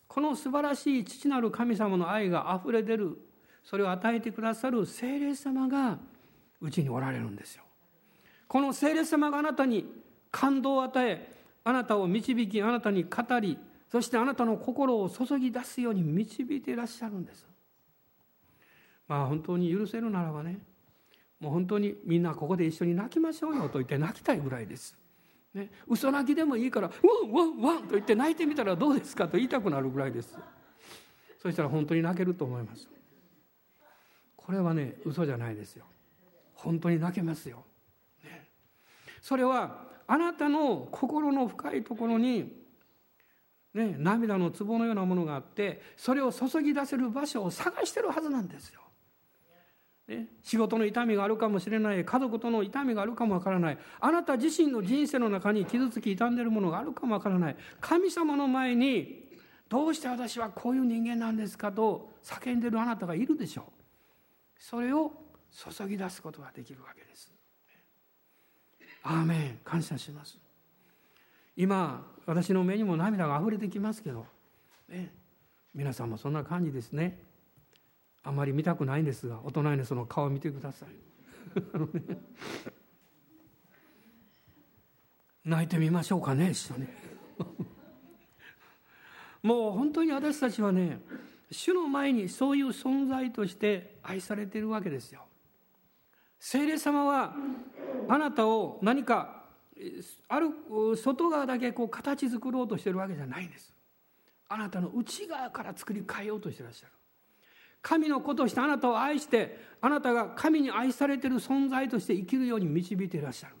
[0.07, 3.19] この素晴らしい父なる神様の愛があふれ出る
[3.63, 5.99] それを与えてくださる聖霊様が
[6.59, 7.63] うちにおられるんですよ。
[8.49, 9.85] この聖霊様があなたに
[10.31, 11.31] 感動を与え
[11.63, 13.57] あなたを導きあなたに語り
[13.91, 17.45] そしてあなたの心を注ぎ出すように導いていらっしゃるんです
[19.07, 20.59] まあ本当に許せるならばね
[21.39, 24.97] もう本当にみんなここで一緒に泣きましょうよと言って泣きたいぐらいです。
[25.53, 30.37] ね、嘘泣きでもいいから「ワンワンワン」と言って泣いてみたらどうですかと言いたくなるぐらいです。
[31.39, 32.87] そしたら本当に泣けると思います。
[34.35, 35.85] これはね嘘じゃないですよ。
[36.53, 37.63] 本当に泣けますよ。
[39.21, 42.51] それはあなたの心の深いところに、
[43.73, 48.81] ね、涙の壺のようなものがあってそれを注ぎ出せる場所を探してるはずなんですよ。
[50.07, 59.29] ね、仕事の痛みがあるかもしれない家族との痛みがあるかもわからないあなた自身の人生の中に傷つき傷んでるものがあるかもわからない神様の前に
[59.69, 63.65] どうして私はこういう人間なんですかと叫んでるあなたがいるでしょう
[64.57, 65.11] それを
[65.51, 67.31] 注ぎ出すことができるわけです
[69.09, 69.59] アーメン。
[69.63, 70.37] 感謝します。
[71.57, 74.27] 今私の目にも涙が溢れてきますけど、
[74.87, 75.11] ね、
[75.73, 77.19] 皆さんもそんな感じですね。
[78.21, 80.89] あまり見たくないんですがお隣のその顔を見てください。
[85.49, 86.87] 泣いてみましょうかね一緒に。
[89.41, 91.01] もう本当に私たちはね
[91.49, 95.25] 主の前にそういう存在として愛されているわけですよ。
[96.39, 97.35] 聖霊様は
[98.07, 99.43] あなたを何か
[100.27, 100.47] ある
[100.95, 103.73] 外側だけこう形作ろうとしてるわけじゃないんです。
[104.47, 106.93] あなたの内側から作り変えようとしてらっしゃる。
[107.81, 113.55] 神の子としてあなたを愛してあなたが神に愛されている存在として生きるように導いていらっしゃる。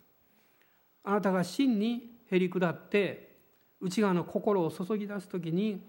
[1.03, 3.37] あなたが真にへり下って
[3.79, 5.81] 内側の心を注ぎ出す時に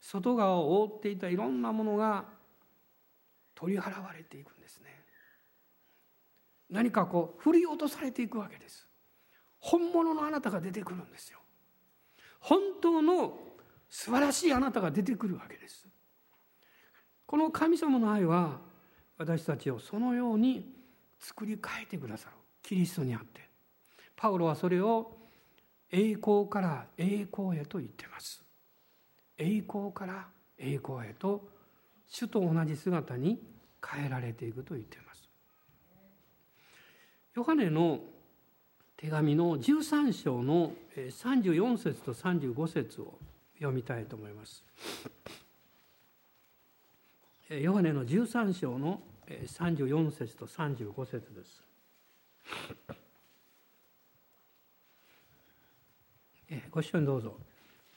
[0.00, 2.26] 外側を覆っていたいろんなものが
[3.54, 4.97] 取り払われていくんですね。
[6.70, 8.86] 何かこう振り落とされていくわけです。
[9.60, 11.38] 本物のあなたが出てくるんですよ。
[12.40, 13.38] 本当の
[13.88, 15.86] 素晴らしいあなたが出てくるわけです。
[17.26, 18.60] この神様の愛は
[19.16, 20.74] 私たちをそのように
[21.18, 22.36] 作り変えてくださる。
[22.62, 23.48] キリストにあって。
[24.14, 25.16] パウロはそれを
[25.90, 28.42] 栄光から栄光へと言ってます。
[29.36, 30.26] 栄光から
[30.58, 31.48] 栄光へと
[32.06, 33.40] 主と同じ姿に
[33.84, 35.07] 変えられていくと言っています。
[37.34, 38.00] ヨハネの
[38.96, 43.14] 手紙の13章の34節と35節を
[43.58, 44.64] 読みたいと思います。
[47.48, 51.62] ヨハネの13章の34節と35節です。
[56.70, 57.36] ご一緒にどうぞ。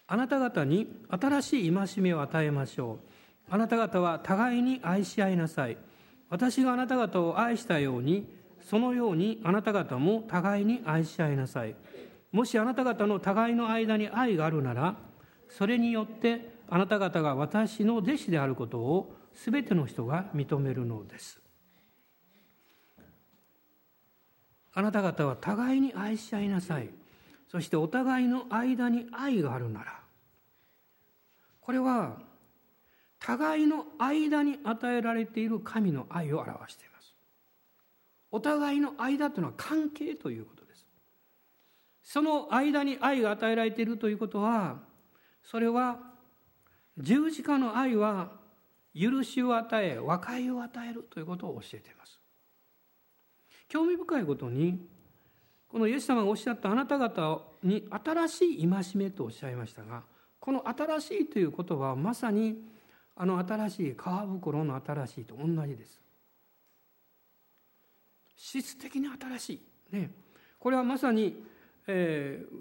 [0.08, 3.00] あなた方に新しい戒めを与えましょ
[3.50, 3.54] う。
[3.54, 5.78] あなた方は互いに愛し合いなさい。
[6.30, 11.76] 私があなた方を愛したようにそのようにあなた方も互いに愛し合いなさい。
[12.32, 14.96] もしあなた方の互いの間に愛があるなら
[15.50, 21.42] それによってあなた方が私の弟子であることを全ての人が認めるのです。
[24.74, 26.90] あなた方は互いに愛し合いなさい。
[27.52, 30.00] そしてお互いの間に愛があるなら
[31.60, 32.18] これは
[33.20, 36.91] 互いの間に与えられている神の愛を表しています
[38.32, 40.86] お互いの間というのは関係ということです
[42.04, 44.80] その間に愛が与えられているということは
[45.44, 46.00] それは
[46.98, 48.32] 十字架の愛は
[49.00, 52.20] 許しを与え和解を与えるということを教えています
[53.68, 54.86] 興味深いことに
[55.70, 60.04] このイエス様がおっしゃったあなた方に新しい戒めとおっしゃいましたが
[60.40, 62.58] この新しいという言葉はまさに
[63.16, 66.02] あの新しい皮袋の新しいと同じです。
[68.42, 69.54] 質的に新し
[69.92, 69.96] い。
[69.96, 70.10] ね、
[70.60, 71.44] これはまさに、
[71.86, 72.58] えー、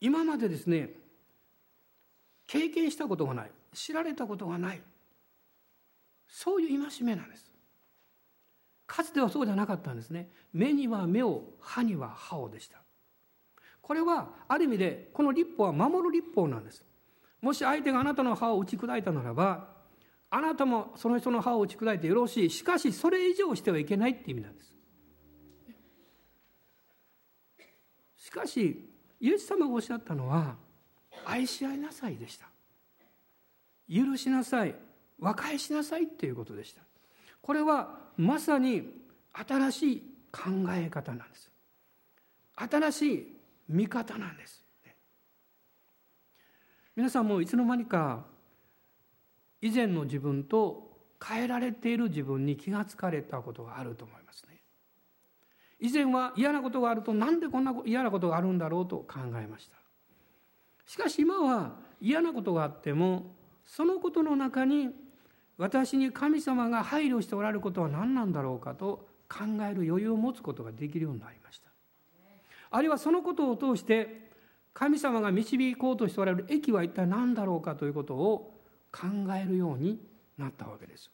[0.00, 0.90] 今までですね
[2.46, 4.80] 経験したことがない知られたことがない
[6.26, 7.52] そういう戒めなんです。
[8.86, 12.78] かつてはそうじゃなかったんですね目には目を歯には歯をでした
[13.82, 16.82] これはある意味でこの立法は守る立法なんです
[17.42, 19.77] もし相手があなたの歯を打ち砕いたならば
[20.30, 22.50] あなたもその人の歯を打ち砕いてよろしい。
[22.50, 24.74] しかしそれ以上してはいけないって意味なんです。
[28.16, 28.88] しかし
[29.20, 30.56] イエス様がおっしゃったのは
[31.24, 32.46] 愛し合いなさいでした。
[33.90, 34.74] 許しなさい。
[35.18, 36.82] 和解しなさいっていうことでした。
[37.40, 39.02] これはまさに
[39.32, 41.50] 新しい考え方なんです。
[42.54, 43.36] 新しい
[43.68, 44.62] 見方なんです。
[46.94, 48.26] 皆さんもいつの間にか
[49.60, 50.88] 以前の自分と
[51.24, 54.60] 変えられている自分に気がつかれたことがあると思いますね。
[55.80, 59.76] 以前は嫌なことがあるとなんでこんな嫌なことがあるんだろうと考えました。
[60.86, 63.34] しかし今は嫌なことがあっても
[63.66, 64.90] そのことの中に
[65.56, 71.68] 私に神様が配慮しておられることは何なんだろうかと考える余裕を持つことができるようになりました。
[72.70, 74.28] あるいはそのことを通して
[74.72, 78.57] 神様が導こうとしておられる益は一体何だろうかということを
[78.90, 80.00] 考えるように
[80.36, 81.10] なったわけです。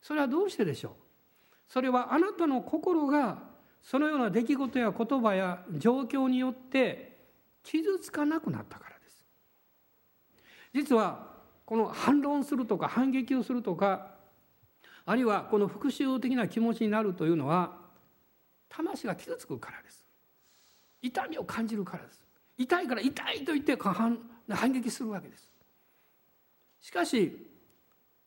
[0.00, 0.92] それはどうしてでしょう。
[1.68, 3.42] それはあなたの心が
[3.82, 7.18] そのような出来事や言葉や状況によって
[7.62, 9.26] 傷つかなくなったからです。
[10.74, 11.28] 実は
[11.64, 14.14] この反論するとか反撃をするとか
[15.06, 17.78] あるいはこの復讐的な気持ちになるというのは
[18.68, 20.06] 魂が傷つくからです。
[21.02, 22.22] 痛みを感じるからです。
[22.58, 24.18] 痛いから痛いと言って反
[24.48, 25.49] 反撃するわけです。
[26.80, 27.46] しかし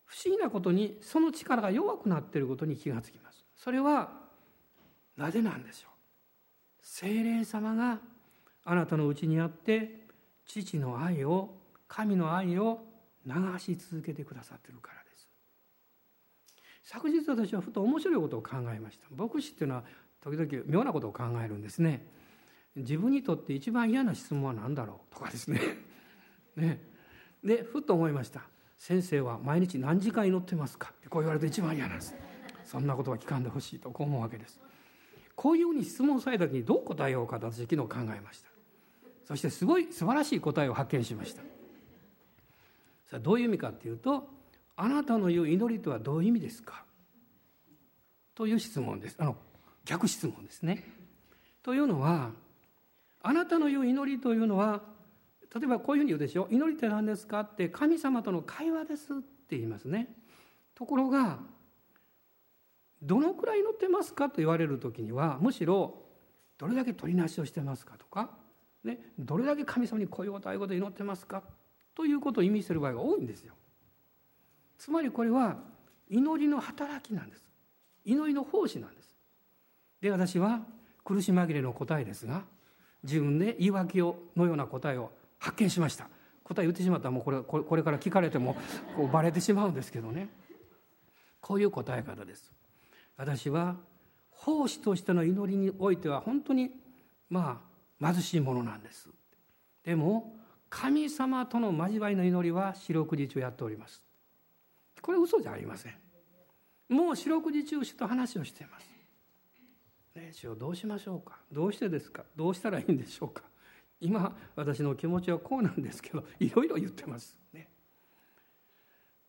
[0.05, 3.43] 不思議なことにその力が弱くなっていることに気がつきます。
[3.55, 4.11] それは
[5.17, 5.91] なぜなんでしょう？
[6.81, 7.99] 精霊様が
[8.65, 10.05] あなたのうちにあって
[10.45, 11.55] 父の愛を
[11.87, 12.81] 神の愛を
[13.25, 15.27] 流し続けてくださってるからです。
[16.83, 19.05] 昨日私はふと面白いことを考えました。
[19.15, 19.83] 牧師っていうのは
[20.21, 22.05] 時々妙なことを考えるんですね。
[22.75, 25.13] 自分にとって一番嫌な質問は何だろう？
[25.13, 25.59] とかですね。
[26.55, 26.92] ね。
[27.43, 28.41] でふっと思いました。
[28.77, 30.91] 先生は毎日何時間祈ってますか？
[31.09, 32.15] こう言われて一番嫌なんです。
[32.65, 34.59] そんなことは聞かんでほしいとこう思うわけです。
[35.35, 38.49] こういうふうに質問された時にどう答えようかと私昨日考えました。
[39.27, 41.41] そしてすごい素晴らしい答えを発見しました。
[43.05, 44.27] それはどういう意味かっていうと
[44.75, 46.83] あなたの言う祈りとはどういう意味ですか？
[48.35, 49.15] という質問です。
[49.19, 49.35] あの
[49.85, 50.83] 逆質問ですね。
[51.61, 52.31] というのは
[53.21, 54.81] あなたの言う祈りというのは
[55.55, 60.07] 例えばこういうふうに言うでしょ祈りって何ですかって神様との会話ですって言いますね。
[60.75, 61.39] ところが
[63.01, 66.01] どのくらい祈ってますかと言われる時にはむしろ
[66.57, 68.31] どれだけ取りなしをしてますかとか、
[68.83, 71.43] ね、どれだけ神様にこういうことああいうこと祈ってますか
[71.93, 73.53] ということを意味している場合が多いんですよ。
[74.79, 75.57] つまりこれは
[76.09, 77.53] 祈りの働きなんです。
[78.05, 79.15] 祈りの奉仕なんです
[80.01, 80.61] で私は
[81.03, 82.43] 苦し紛れの答えですが
[83.03, 85.11] 自分で言い訳をのような答えを
[85.43, 86.07] 発見しました。
[86.45, 88.55] 答え言ってしまったらもうこれこれから聞かれても
[88.95, 90.29] こうバレてしまうんですけどね。
[91.41, 92.53] こういう答え方です。
[93.17, 93.75] 私は
[94.29, 96.71] 奉仕としての祈りにおいては本当に
[97.29, 97.61] ま
[98.01, 99.09] あ貧しいものなんです。
[99.83, 100.33] でも
[100.69, 104.01] 神様との交わりの祈りは四六時中やっております。
[105.01, 105.93] これ嘘じゃありません。
[106.87, 108.87] もう四六時中主と話をしています。
[110.15, 111.37] ね、主をどうしましょうか。
[111.51, 112.23] どうしてですか。
[112.35, 113.43] どうしたらいいんでしょうか。
[114.03, 117.69] 今私の気持ちはこうなんですけど いろいろ言ってます、ね、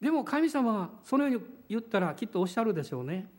[0.00, 3.30] でも神様はそのように言ったらきっとおっしゃるでしょうね。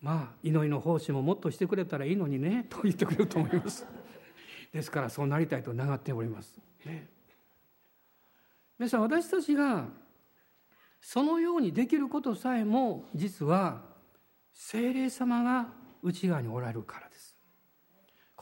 [0.00, 3.86] まあ祈りの奉仕ももっとしてくれたらいいのにねと言ってくれると思います。
[4.72, 7.08] ですからそうなりたいと願っております、ね、
[8.78, 9.88] 皆さん私たちが
[11.00, 13.82] そのようにできることさえも実は
[14.52, 15.72] 精霊様が
[16.02, 17.11] 内側におられるから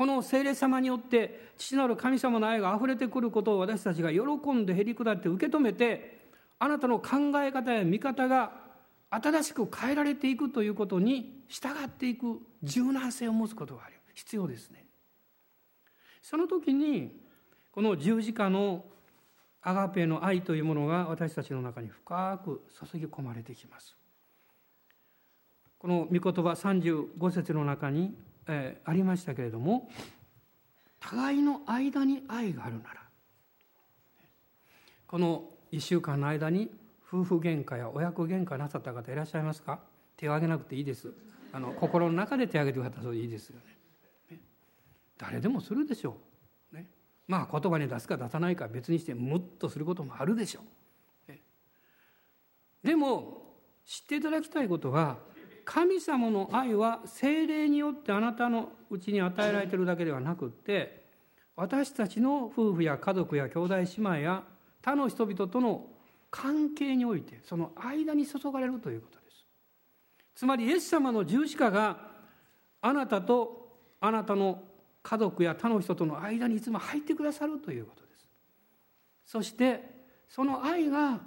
[0.01, 4.21] この聖霊様によって父なる神様の愛があふれてくることを私たちが喜
[4.53, 8.51] んでへり下って受け止めてあなたの考え方や見方が
[9.11, 13.97] 新しく変えられていくということに従っていく柔軟性を持つことがある。
[14.15, 14.87] 必要ですね。
[16.23, 17.21] その時に
[17.71, 18.87] この十字架の
[19.61, 23.95] アガペの愛というものが私たちの中に深く注ぎ込まれてきます。
[25.79, 28.15] この御言葉35節の中に、
[28.47, 29.91] えー、ありましたけれども
[31.01, 33.01] 互いの間に愛があるなら
[35.07, 36.71] この1週間の間に
[37.07, 39.81] 夫婦喧嘩や親子喧嘩なさった方いらっしゃいますか？
[40.17, 41.13] 手を挙げなくていいです。
[41.53, 43.77] あの心の中で手を挙げてくださったらいいですよね、
[44.31, 44.39] ね、
[45.19, 46.17] 誰でもするでしょ
[46.73, 46.87] う、ね、
[47.27, 50.61] まあ言葉に出すか出さないか別にしてムッとすることもあるでしょ
[51.29, 51.41] う、ね、
[52.85, 53.43] でも
[53.85, 55.19] 知っていただきたいことは
[55.65, 61.05] 神様の愛は精霊によってあなたのうちに与えられてるだけではなくって
[61.57, 64.43] 私たちの夫婦や家族や兄弟姉妹や
[64.83, 65.87] 他の人々との
[66.31, 69.47] 関係においてその間に注がれるということです。
[70.35, 71.99] つまりイエス様の十字架が
[72.81, 74.63] あなたとあなたの
[75.03, 78.29] 家族や他の人との間にいつも入ってくださるということです。
[79.27, 79.83] そして
[80.29, 81.21] その愛が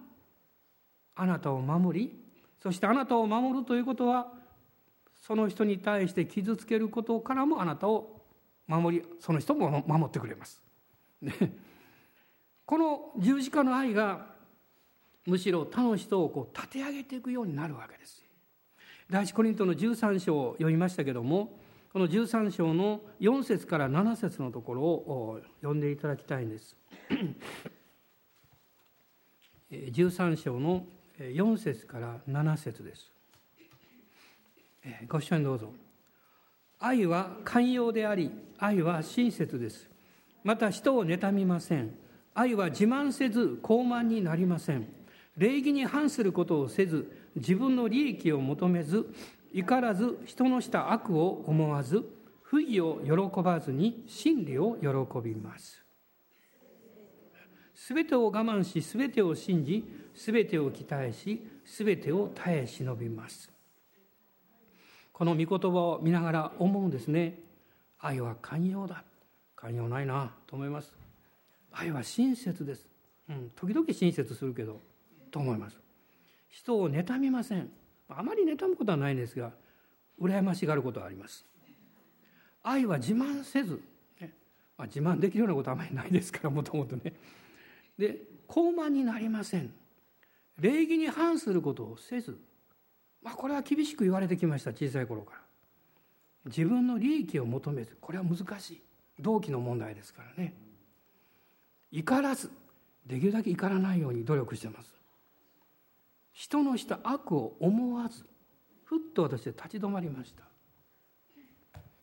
[1.16, 2.23] あなたを守り
[2.64, 4.32] そしてあなたを守るということは
[5.22, 8.22] その人に対して傷つけることからもあなたを
[8.68, 10.64] 守りその人も守ってくれます。
[11.22, 11.34] ね、
[12.66, 14.28] この十字架の愛が
[15.26, 18.24] むしろ他の人をこう立て上げていくようになるわけです。
[19.10, 21.60] 第一コリントの13章を読みましたけれども
[21.92, 26.78] この13章の4節から7節のところを読んでいただきたいんです。
[29.70, 30.86] 13章の
[31.20, 33.12] 4節から7節です。
[35.08, 35.72] ご一緒にどうぞ。
[36.80, 39.90] 愛は寛容であり、愛は親切です。
[40.44, 41.96] また人を妬みません。
[42.34, 44.88] 愛は自慢せず傲慢になりません。
[45.38, 49.08] 礼儀に反することをせず、自分の利益を求めず、
[49.54, 52.04] 怒らず人のした悪を思わず、
[52.42, 54.88] 不義を喜ばずに真理を喜
[55.24, 55.83] びます。
[57.86, 59.84] すべてを我慢し、すべてを信じ、
[60.16, 63.52] すべてを期待し、すべてを耐え忍びます。
[65.12, 67.42] この御言葉を見ながら思うんですね。
[68.00, 69.04] 愛は寛容だ。
[69.58, 70.96] 寛容ないなと思います。
[71.74, 72.88] 愛は親切です。
[73.28, 74.80] うん、時々親切するけど、
[75.30, 75.78] と思います。
[76.48, 77.70] 人を妬みません。
[78.08, 79.52] あまり妬むことはないんですが、
[80.22, 81.46] 羨ましがることはあります。
[82.64, 83.82] 愛は自慢せず、
[84.22, 84.32] ね
[84.78, 87.12] まあ、自慢できるようなことはあまりないですから、もともとね。
[87.98, 89.74] で、高慢になりません。
[90.60, 92.40] 礼儀に反することをせず、
[93.22, 95.40] まあ、これは厳しく言われてきました小さい頃から。
[96.46, 98.82] 自分の利益を求めずこれは難しい。
[99.20, 100.54] 同期の問題ですからね。
[101.92, 102.52] 怒らず
[103.06, 104.94] できるだけ怒らないように努力してます。
[106.32, 108.26] 人のした悪を思わず
[108.86, 110.44] ふっと私は立ち止まりました。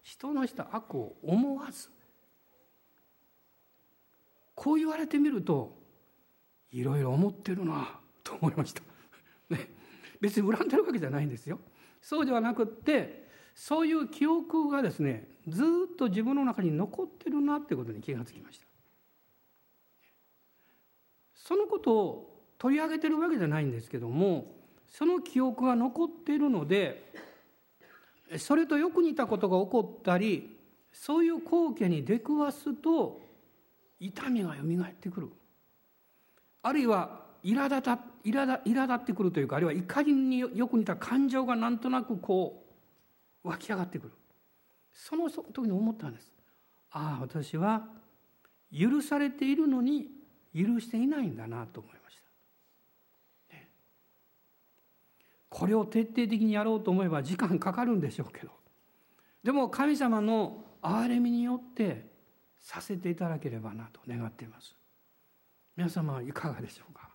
[0.02, 1.88] 人のした悪を思わず
[4.54, 5.79] こう言われてみると
[6.72, 8.82] いろいろ思ってるなと思いました。
[9.50, 9.68] ね、
[10.20, 11.58] 別に恨んでるわけじゃないんですよ。
[12.00, 18.66] そうではなくってそういう記憶がですねずっと自分の中に残ってるなっていうことに気がつきました。
[21.34, 24.54] そのことを取り上げてるわけじゃないんですけども
[24.86, 27.12] その記憶が残っているので
[28.38, 30.56] それとよく似たことが起こったり
[30.92, 33.20] そういう光景に出くわすと
[33.98, 35.30] 痛みがよみがえってくる
[36.62, 42.66] あるいは苛立た苛立ってくるというかあるいは怒りによく似た感情がなんとなくこ
[43.44, 44.12] う湧き上がってくる。
[44.92, 46.32] その時に思ったんです。
[46.90, 47.86] ああ私は
[48.76, 50.08] 許されているのに
[50.54, 52.16] 許していないんだなと思いまし
[53.50, 53.68] た、ね、
[55.48, 58.50] これを徹底的にやろうと思えば時間かかるんでしょうけど。
[59.42, 62.10] でも神様の憐れみによって
[62.58, 64.74] させていただければなと願っています。
[65.80, 67.08] 皆様いかがでしょうか？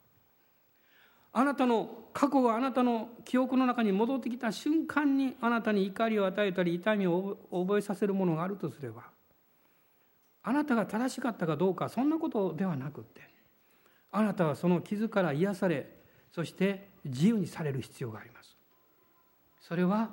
[1.33, 9.03] あなたの過去があなたの記憶の中に戻ってきた瞬間にあなたに怒りを与えたり痛みを覚えさせるものがあるとすれば
[10.41, 13.21] あなたが正しかったかどうかそんなことではなくって
[14.11, 15.87] あなたはその傷から癒され
[16.31, 18.57] そして自由にされる必要があります。
[19.61, 20.09] それは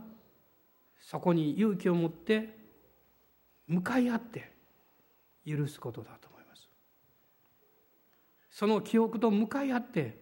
[1.01, 2.59] そこに勇気を持って
[3.67, 4.53] 向かい合って
[5.47, 6.19] 許すことだ
[8.53, 10.19] その記憶と向かい合って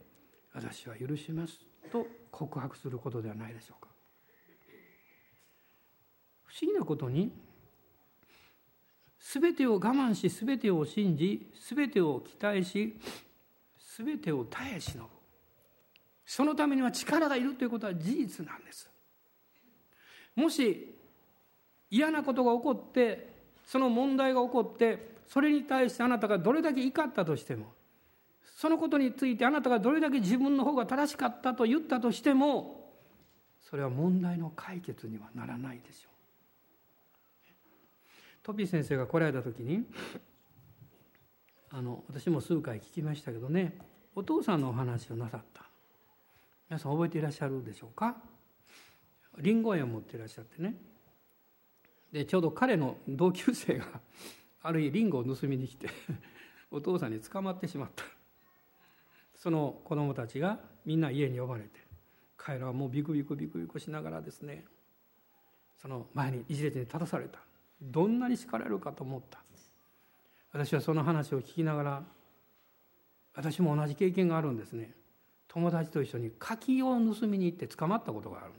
[0.54, 1.58] 私は許します
[1.92, 3.90] と告白することではないでしょうか。
[6.44, 7.32] 不思議なことに
[9.18, 12.98] 全てを我慢し全てを信じ全てを期待し
[13.98, 15.08] 全てを耐え忍ぶ
[16.24, 18.88] そのためには力がいるということは事実なんです。
[20.36, 20.96] もし
[21.90, 23.32] 嫌なことが起こって
[23.66, 27.72] その問題が起こってそれに対してあなたがどれだけ怒ったとしても
[28.60, 32.92] そのことについてあなたがどれだけ自分の方が正しかったと言ったとしても
[33.58, 36.12] それは問題の解決にはならないでしょう。
[38.42, 39.86] トピー先生が来られた時に
[41.70, 43.78] あの私も数回聞きましたけどね
[44.14, 45.62] お父さんのお話をなさった。
[46.68, 48.18] 皆さん覚えていらっしゃるでしょうか？
[49.38, 50.74] りんご園を持っていらっしゃってね。
[52.12, 53.86] でちょうど彼の同級生が
[54.62, 55.88] ある日リンゴを盗みに来て
[56.70, 58.04] お父さんに捕まってしまった。
[59.40, 61.80] その子供たちがみんな家に呼ばれて
[62.36, 64.64] 彼らはもうビクビクビクビクしながらですね
[65.80, 67.38] その前に一列に立たされた。
[67.80, 69.40] どんなに叱られるかと思った。
[70.52, 72.02] 私はその話を聞きながら
[73.34, 74.92] 私も同じ経験があるんですね。
[75.48, 78.52] 友達と一緒に柿を盗みに行って捕まったことがある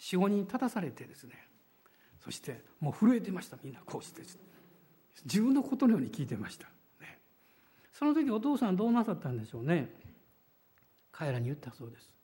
[0.00, 1.34] 45人立たされてですね。
[2.24, 3.58] そしてもう震えてました。
[3.62, 4.22] みんなこうして。
[5.24, 6.68] 自分のことのように聞いてました。
[7.98, 9.92] その時お父さんどうなさったんでしょうね。
[11.10, 12.14] 彼らに言ったそうです。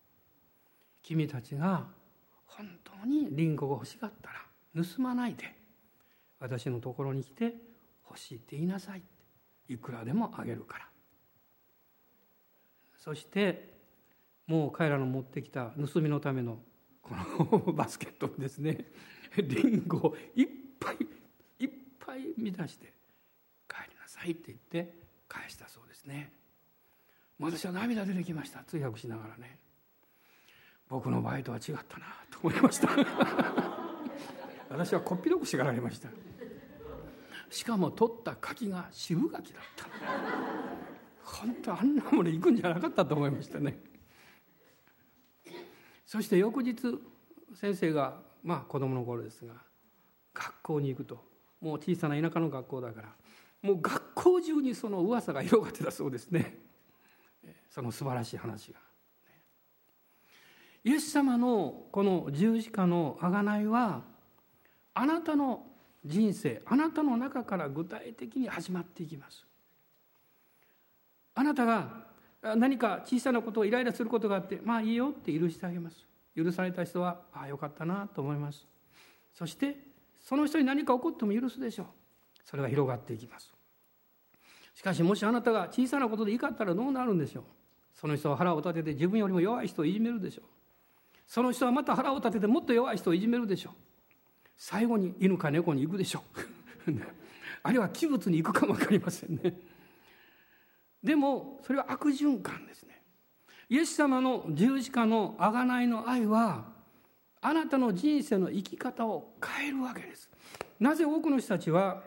[1.02, 1.88] 君たちが
[2.46, 5.52] 本当にリンゴが欲しかったら盗まないで。
[6.38, 7.56] 私のところに来て
[8.08, 9.02] 欲しいって言いなさい
[9.68, 10.88] いくらでもあげるから。
[12.96, 13.74] そして
[14.46, 16.58] もう彼らの持ってきた盗みのための
[17.02, 17.16] こ
[17.50, 18.92] のバスケットにですね
[19.36, 20.46] リンゴをいっ
[20.78, 20.98] ぱい
[21.58, 22.92] いっぱい満たして
[23.68, 25.03] 帰りなさいって言って
[25.34, 26.32] 返したそうですね。
[27.40, 28.62] 私は涙出てきました。
[28.64, 29.58] 通訳しながらね。
[30.88, 32.88] 僕の場合とは違ったなと思いました。
[34.70, 36.08] 私はこっぴどく叱られました。
[37.50, 39.86] しかも取った柿が渋柿だった。
[41.24, 43.78] 本当あんなもの行くんじゃなかったと思いましたね。
[46.06, 46.76] そして翌日
[47.54, 49.54] 先生がまあ子供の頃ですが
[50.32, 51.34] 学校に行くと。
[51.60, 53.08] もう小さな田舎の学校だから
[53.64, 56.58] もう学校中にその噂が広がってたそうですね。
[57.70, 58.78] その素晴らしい話が。
[60.84, 64.02] イエス様のこの十字架の贖いは
[64.92, 65.64] あなたの
[66.04, 69.46] 人生あなたの中から具体的に始まっていきます。
[71.34, 72.04] あなたが
[72.42, 76.06] 何か小さなことをイライラすることがあってまあいいよって許してあげます。
[76.36, 78.66] 許された人はああよかったなと思います。
[79.32, 79.74] そして
[80.20, 81.86] その人に何か起こっても許すでしょう。
[82.44, 83.53] それが広がっていきます。
[84.74, 87.44] しかしもしあなたが小さなことで怒ったらどうなるんでしょう？
[87.94, 90.44] その人は腹を立てて自分よりも弱い人をいじめるでしょう。
[91.26, 93.72] その人はまた腹を立ててもっと弱い人をいじめるでしょう。
[94.56, 96.22] 最後に犬か猫に行くでしょ
[96.86, 96.90] う。
[97.62, 99.58] あるいは器物に行くかも分かりませんね。
[101.02, 103.02] でもそれは悪循環ですね。
[103.68, 106.66] イエス様の十字架の贖いの愛は
[107.40, 110.28] あなたの人生の生き方を変えるわけです。
[110.80, 112.02] なぜ多くの人たちは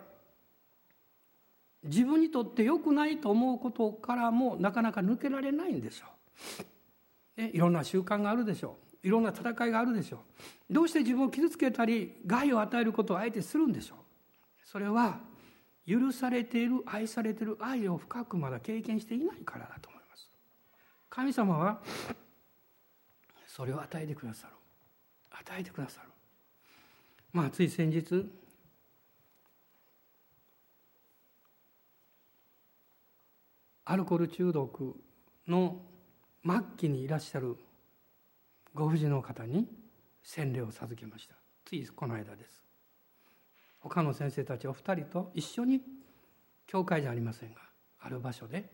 [1.84, 6.06] 自分にとって良くないと思うことからもなかなか抜けられないんでしょ
[7.36, 7.40] う。
[7.40, 9.06] ね、いろんな習慣があるでしょう。
[9.06, 10.18] いろんな戦いがあるでしょ
[10.70, 10.72] う。
[10.72, 13.98] どうして自分を傷つけたり害を与えることをあえてするんでしょう。
[14.64, 15.20] それは
[15.86, 20.30] 許されている愛されている愛を深くまだ経験していないからだと思います。
[21.08, 21.80] 神様は
[23.46, 24.54] それを与えてくださる。
[25.30, 26.08] 与えてくださる。
[27.32, 28.28] まあつい先日
[33.90, 34.94] アルコール中毒
[35.46, 35.80] の
[36.44, 37.56] 末期にいらっしゃる
[38.74, 39.66] ご婦人の方に
[40.22, 41.34] 洗礼を授けました。
[41.64, 42.62] ついこの間です。
[43.80, 45.80] 他の先生たちお二人と一緒に
[46.66, 47.62] 教会じゃありませんが
[48.00, 48.68] ある場所で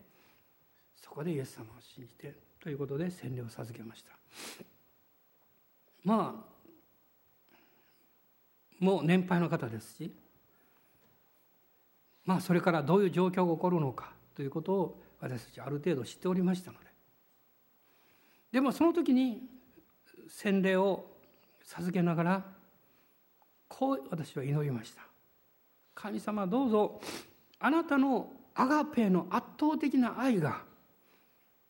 [0.97, 4.11] そこでイエス様を信じてということで洗礼を授けました。
[6.03, 10.13] まあもう年配の方ですし
[12.25, 16.85] まあそれからどういう状況が起こるのかということを私たちある程度知っておりましたので。
[18.51, 19.49] でもその時に
[20.29, 21.05] 洗礼を
[21.63, 22.45] 授けながら
[23.67, 25.01] こう私は祈りました。
[25.93, 27.01] 神様どうぞ
[27.59, 30.63] あなたのアガペの圧倒的な愛が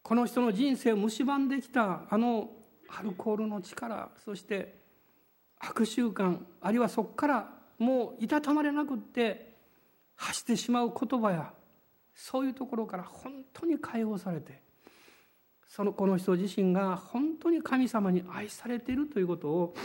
[0.03, 2.49] この人の人生を蝕んできたあの
[2.87, 4.75] アルコールの力そして
[5.59, 9.55] 悪習慣あるいはそこからもういたたまれなくって
[10.15, 11.51] 発してしまう言葉や
[12.15, 14.61] そういうところから本当に解放されて
[15.67, 19.75] そのこの人自身が本当に神様に愛されているということを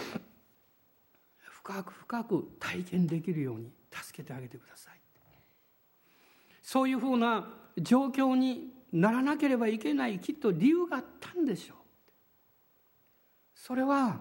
[1.51, 5.01] 深く深く体験できるように助けてあげてください。
[6.63, 11.77] そういうふうな状況にならなければいけないきっと理由があったんでしょう。
[13.55, 14.21] それは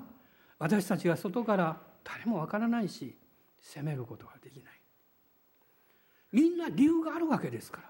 [0.58, 3.16] 私たちが外から誰もわからないし
[3.62, 4.74] 責めることができない。
[6.32, 7.89] みんな理由があるわけですから。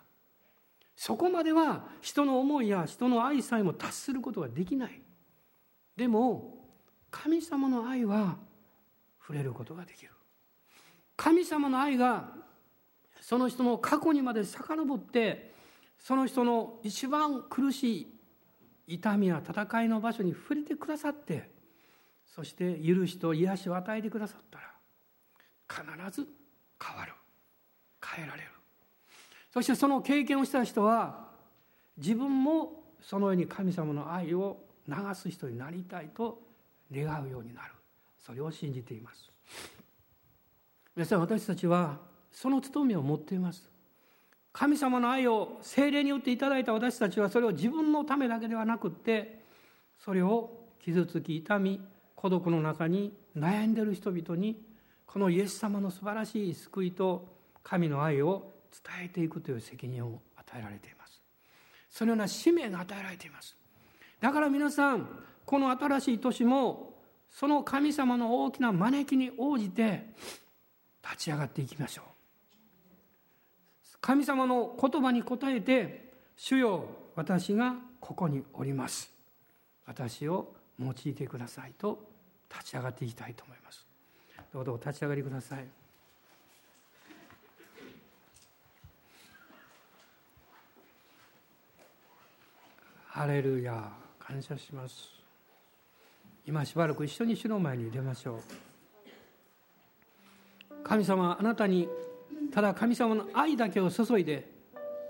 [1.00, 5.02] そこまでは人の思いや人の愛さえも達することができない。
[5.96, 6.58] でも
[7.10, 8.36] 神様の愛は
[9.22, 10.12] 触れることができる。
[11.16, 12.34] 神様の愛が
[13.22, 15.54] その人の過去にまで遡って
[15.98, 17.98] その人の一番苦し
[18.88, 21.50] い痛みや戦いの場所に触れてくださって
[22.26, 26.28] そして許しと癒しを与えてくださったら必ず
[26.78, 27.14] 変わる。
[28.06, 28.59] 変えられる。
[29.54, 31.28] そしてその経験をした人は
[31.98, 36.42] 自分もそのように神様の愛を流す人になりたいと
[36.92, 37.74] 願うようになる。
[38.18, 39.32] それを信じています。
[40.96, 41.98] 皆さん私たちは
[42.32, 43.70] その務めを持っています。
[44.52, 49.46] 神様の愛を精霊によっていただいた私たちはそれを自分のためだけではなくって
[49.98, 50.52] それを
[50.84, 51.82] 傷つき痛み
[52.16, 54.62] 孤独の中に悩んでいる人々に
[55.06, 57.28] このイエス様の素晴らしい救いと
[57.64, 61.22] 神の愛を伝えていくという責任を与えられています。
[61.90, 63.56] そのような使命が与えられています。
[64.20, 65.08] だから皆さん
[65.46, 66.94] この新しい年も
[67.30, 70.06] その神様の大きな招きに応じて
[71.04, 72.06] 立ち上がっていきましょう。
[74.02, 79.12] 神様の言葉に応えて「主よ私がここにおります」
[79.86, 82.10] 私を用いてくださいと
[82.50, 83.86] 立ち上がっていきたいと思います。
[84.54, 85.79] どうぞお立ち上がりください。
[93.20, 95.10] ハレルヤ感謝します。
[96.48, 98.40] 今しばらく一緒に主の前に出ましょう。
[100.86, 101.90] 神様あなたに
[102.54, 104.50] ただ神様の愛だけを注いで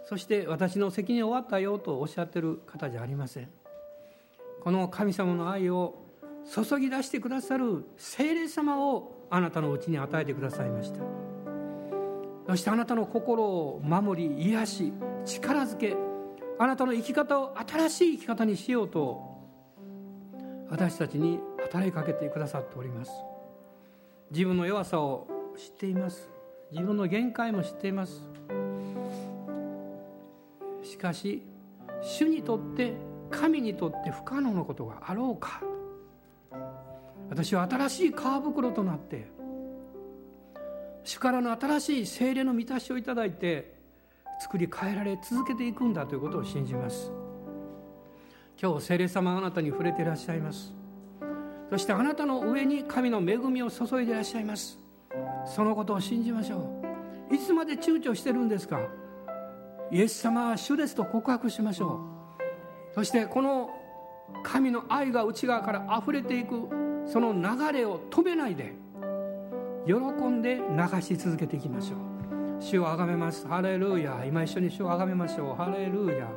[0.05, 3.49] そして私の責任終わったよとおっしゃってる方じゃありません。
[4.63, 6.03] この神様の愛を
[6.51, 11.01] 注ぎ出してくださる聖霊様をあなたのうちに与えてくださいました。
[12.47, 14.93] そしてあなたの心を守り癒し
[15.25, 15.95] 力づけ
[16.61, 19.39] あなたの生き方を新しい生き方にしようと
[20.69, 23.11] 私たちに働きかけてくださっております。
[24.29, 26.29] 自分の弱さを知っています。
[26.71, 28.21] 自分の限界も知っています。
[30.83, 31.43] しかし
[32.01, 32.93] 主にとって
[33.31, 35.61] 神にとって不可能なことがあろうか。
[37.29, 39.27] 私は新しい皮袋となって
[41.05, 43.78] 主からの新しい精霊の満たしをいただいて
[44.39, 47.11] 作り変えられ続けていくんだということを信じます。
[48.61, 50.73] 今日聖霊様あなたに触れていらっしゃいます。
[51.69, 54.79] そしてあなたの上に神の恵みを注いでいらっしゃいます。
[55.45, 56.81] そのことを信じましょ
[57.31, 57.35] う。
[57.35, 58.79] いつまで躊躇してるんですか？
[59.91, 61.99] イエス様は主ですと告白しましょ
[62.91, 62.95] う。
[62.95, 63.69] そしてこの
[64.43, 66.69] 神の愛が内側から溢れていく
[67.07, 68.73] その流れを止めないで
[69.85, 72.08] 喜んで流し続けていきましょう。
[72.59, 73.47] 主をあがめます。
[73.47, 74.23] ハレルヤ。
[74.25, 75.55] 今一緒に主をあがめましょう。
[75.55, 76.29] ハレルヤ。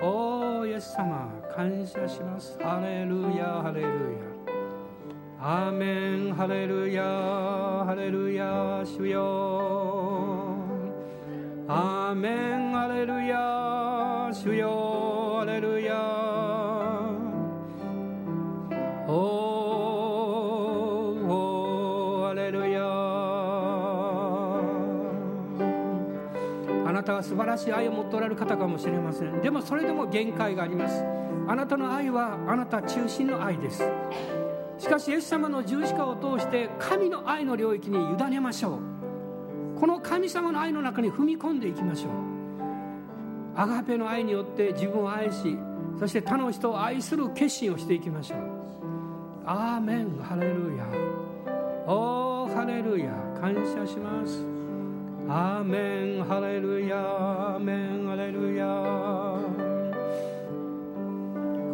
[0.00, 2.56] おーイエス様感謝します。
[2.62, 3.60] ハレルヤ。
[3.62, 3.92] ハレルヤ。
[5.40, 6.34] アーメン。
[6.34, 7.02] ハレルヤ。
[7.02, 8.82] ハレルヤ。
[8.84, 10.54] 主よ。
[11.66, 12.72] アーメン。
[12.72, 14.30] ハレルヤ。
[14.32, 15.38] 主よ。
[15.40, 15.77] ハレルヤ。
[27.18, 29.40] は素晴らしい愛を持っておられる方かもしれません。
[29.42, 31.04] でもそれでも限界があります。
[31.46, 33.82] あなたの愛はあなた中心の愛です。
[34.78, 38.78] しかしイエス様の十字架を通して神の愛の領域に委ねましょ
[39.76, 39.78] う。
[39.80, 42.10] この神様の愛の中に踏み込んでいきましょう。
[43.56, 45.58] アガペの愛によって自分を愛し
[45.98, 48.38] そして他の人を愛する決心をしていきましょう。
[49.44, 50.16] アーメン。
[50.22, 50.86] ハレルヤ。
[51.86, 53.10] おーハレルヤ。
[53.40, 54.57] 感謝します。
[55.30, 58.64] アーメンハレルヤアーメンハレルヤ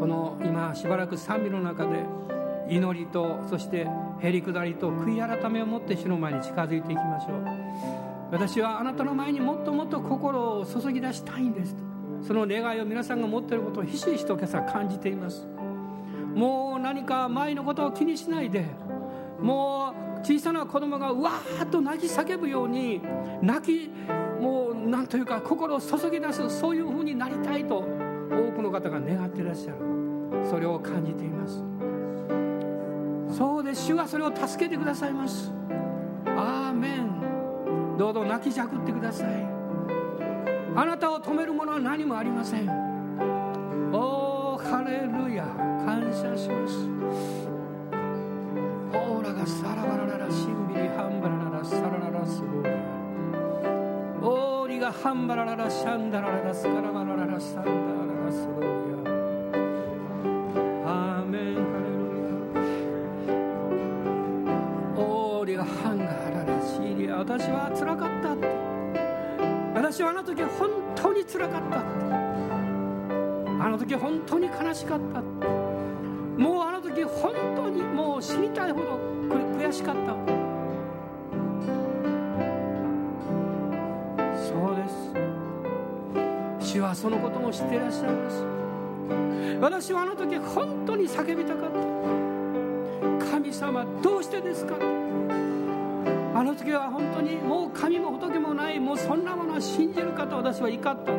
[0.00, 2.04] この今しばらく賛美の中で
[2.68, 3.86] 祈りとそして
[4.20, 7.44] へりくだりと悔い改めを持って主の前に近づいていきましょう。
[8.32, 11.76] 私はあなたの前にもっともっと心を注ぎ出したいんです。
[11.76, 11.82] と
[12.26, 15.46] その願いを皆さんが持っていることをひしひしと今朝感じています。
[16.34, 18.66] もう何か前のことを気にしないで。
[19.40, 23.02] もう小さな子供がうわーっと泣き叫ぶように
[23.42, 23.90] 泣き
[24.40, 27.80] もう何というか心を注ぎ出すそういうふうになりたいと
[28.30, 29.76] 多くの方が願っていらっしゃる。
[30.48, 31.62] それを感じています。
[33.36, 33.86] そうです。
[33.86, 35.52] 主はそれを助けてくださいます。
[36.26, 37.96] アーメン。
[37.98, 39.28] どうぞ泣きじゃくってください。
[40.76, 42.68] あなたを止めるものは何もありません。
[43.92, 45.44] おーハレルヤ。
[45.84, 47.53] 感謝します。
[49.34, 52.74] がサラバラララシンビリハンバラララサラララスゴーリア
[54.26, 57.74] オーリがハンバラララシャンダラララスカラバラララサンダラ
[58.26, 58.68] ラスゴーリ
[60.86, 62.04] アアーメンハレル
[64.96, 68.46] ヤオーリがハンガララシーリア私はつらかったって
[69.74, 71.86] 私はあの時本当につらかったって
[73.60, 75.53] あの時本当に悲しかったもう
[79.74, 80.14] しかった。
[84.36, 86.74] そうです。
[86.74, 88.44] 主はそのことも知っていらっしゃいます。
[89.60, 93.32] 私はあの時本当に叫びたかった。
[93.32, 94.76] 神様どうしてですか。
[96.36, 101.12] あの時は本当にもう神も仏もないもうそんなものは信じるかと私は怒った。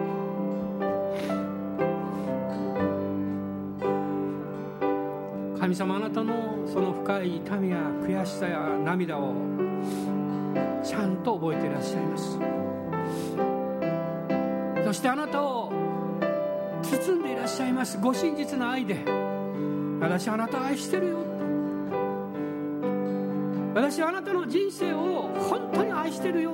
[5.76, 9.34] 神様あなたのその深い痛みや悔しさや涙を
[10.82, 12.40] ちゃんと覚えていらっしゃいます。
[14.86, 15.74] そしてあなたを
[16.82, 17.98] 包んでいらっしゃいます。
[17.98, 19.04] ご真実の愛で。
[20.00, 21.18] 私あなた愛してるよ。
[23.74, 26.54] 私あなたの人生を本当に愛してるよ。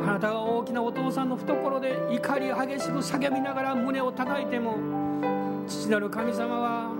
[0.00, 5.03] あなたが大きなお父さんの懐で怒り激しく叫びながら胸を叩いても
[5.66, 6.92] 父なる神様は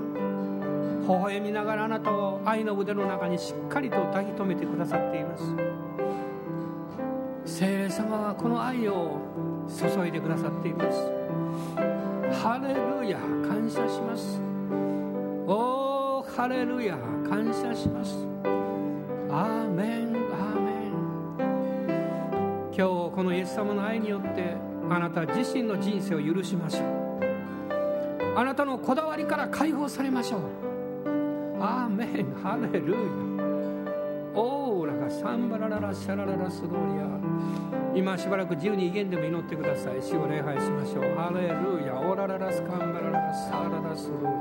[1.06, 5.44] 微笑みながらあなたを愛の腕の中にしっかりと抱き留めてくださっています。
[7.44, 9.18] 聖霊様はこの愛を
[9.68, 11.12] 注いでくださっています。
[12.42, 14.40] ハレルヤ感謝します。
[15.46, 16.96] おーハレルヤ
[17.28, 18.26] 感謝します。
[19.30, 20.92] アーメンアーメン。
[22.74, 22.82] 今日
[23.14, 24.56] このイエス様の愛によって
[24.88, 27.03] あなた自身の人生を許しましょう。
[28.36, 30.40] あなたのこだわりから解放されましょう。
[31.60, 32.34] アーメン。
[32.42, 32.98] ハレルヤ。
[34.34, 37.04] オーラがサンバラララシャラララスローリア。
[37.94, 40.02] 今しばらく自由に威厳でも祈ってください。
[40.02, 41.04] 死を礼拝しましょう。
[41.14, 41.94] ハレルヤ。
[41.94, 44.32] オーラララスカンバラララサララスロー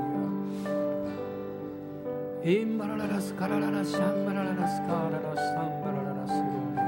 [2.44, 2.50] リア。
[2.50, 6.42] インバラララスカラララシャンバラララスカララサンバラララスロー
[6.74, 6.80] リ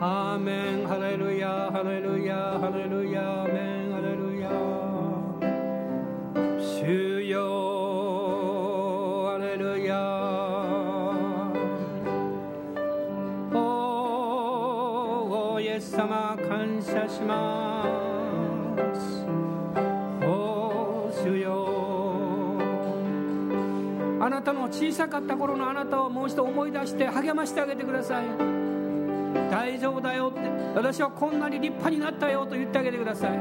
[0.00, 0.32] ア。
[0.32, 0.86] アーメン。
[0.88, 1.70] ハレルヤ。
[1.70, 2.34] ハレルヤ。
[2.58, 3.42] ハレルヤ。
[3.42, 3.81] アーメン。
[24.72, 28.24] 小さかった頃のあなたをもう一度思い出して励ましてあげてください。
[29.50, 30.40] 大丈夫だよって。
[30.74, 33.38] 私はこんなに立派になったよと言ってあげてください。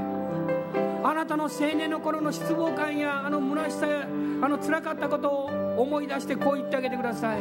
[1.04, 4.02] あなたの青年の頃の失望感やあの虚しさや
[4.42, 5.46] あの辛かったことを
[5.82, 7.40] 思い出してこう言ってあげてください。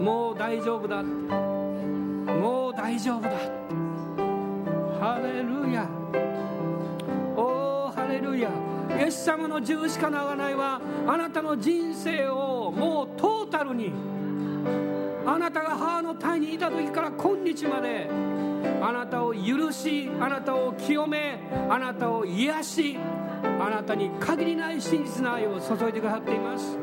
[0.00, 3.30] もう大丈夫だもう大丈夫だ
[5.00, 5.88] ハレルヤ。
[7.36, 8.50] おーハレルヤ。
[8.98, 13.92] イエス様の十字架の贖いはあなたの人生をもうトータルに
[15.26, 18.08] あなたが母の胎にいた時から今日まで
[18.82, 22.98] あなたを許しあなたを清めあなたを癒し
[23.42, 26.76] あなたに限りない真実な愛を注いでくださっています。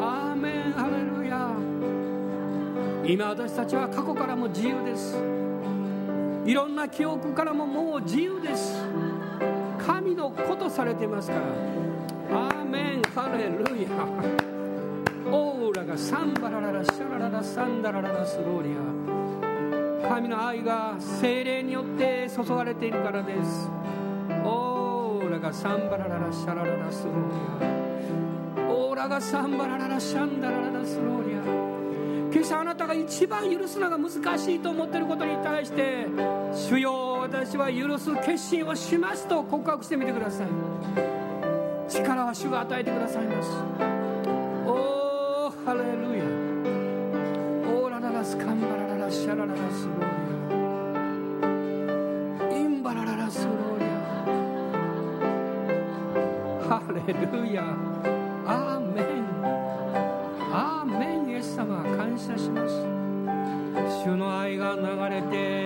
[0.00, 1.50] アーメンハレルヤ。
[3.06, 5.16] 今私たちは過去からも自由です。
[6.46, 8.82] いろんな記憶からももう自由です。
[9.78, 11.36] 神の子とされていますか
[12.30, 12.38] ら。
[12.38, 14.53] アーメンハレルヤ。
[15.36, 18.70] オーラがサンバラララシャラララサンダラララスローリ
[20.04, 20.08] ア。
[20.08, 23.68] 神の愛が精霊によって注がれているからです。
[24.44, 27.14] オーラがサンバラララシャラララスロー
[28.60, 28.70] リア。
[28.70, 32.32] オーラがサンバラララシャンダラララスローリア。
[32.32, 36.06] 今朝あなたが一番許すのが難しいと思っていることに対して
[36.52, 40.46] 主よ私は許す決心をしますと告白してみてください。
[41.88, 43.93] 力は主が与えてくださいます。
[48.34, 50.00] スカンバラララシャラララスロー
[52.48, 53.88] リアインバラララスローリア
[56.68, 57.62] ハレルヤ
[58.44, 59.04] アーメン
[60.52, 62.74] アーメンイエス様感謝します。
[64.04, 64.82] 主の愛が流
[65.14, 65.63] れて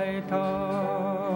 [0.00, 1.29] 作り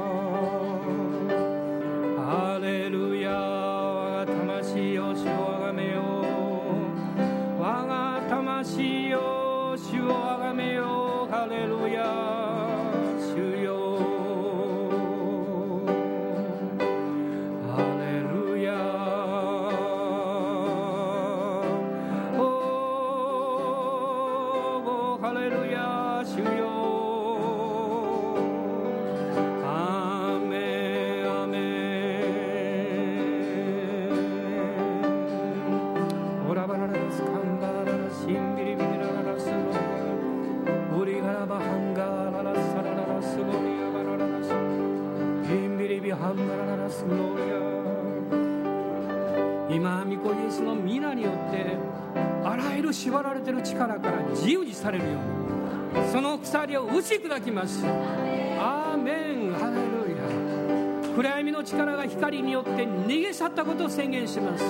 [53.65, 55.11] 力から自由にされるよ
[55.95, 57.85] うにその鎖を打ち砕きます。
[58.59, 59.53] アーメン。
[59.53, 61.15] ハレルヤ。
[61.17, 64.65] 暗闇の力が光によって逃げ去ったことを宣言します。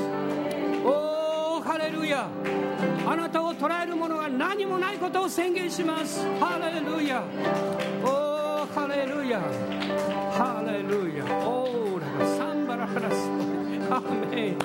[0.84, 2.28] おーハレルヤ。
[3.06, 6.26] あなたを捉えるものが何もないことを宣言します。
[6.38, 7.24] ハレルヤ。
[8.04, 9.40] おーハレルヤ。
[10.32, 11.24] ハレルヤ。
[11.46, 13.30] オーラがサンバラハラス。
[13.90, 14.56] アーメン。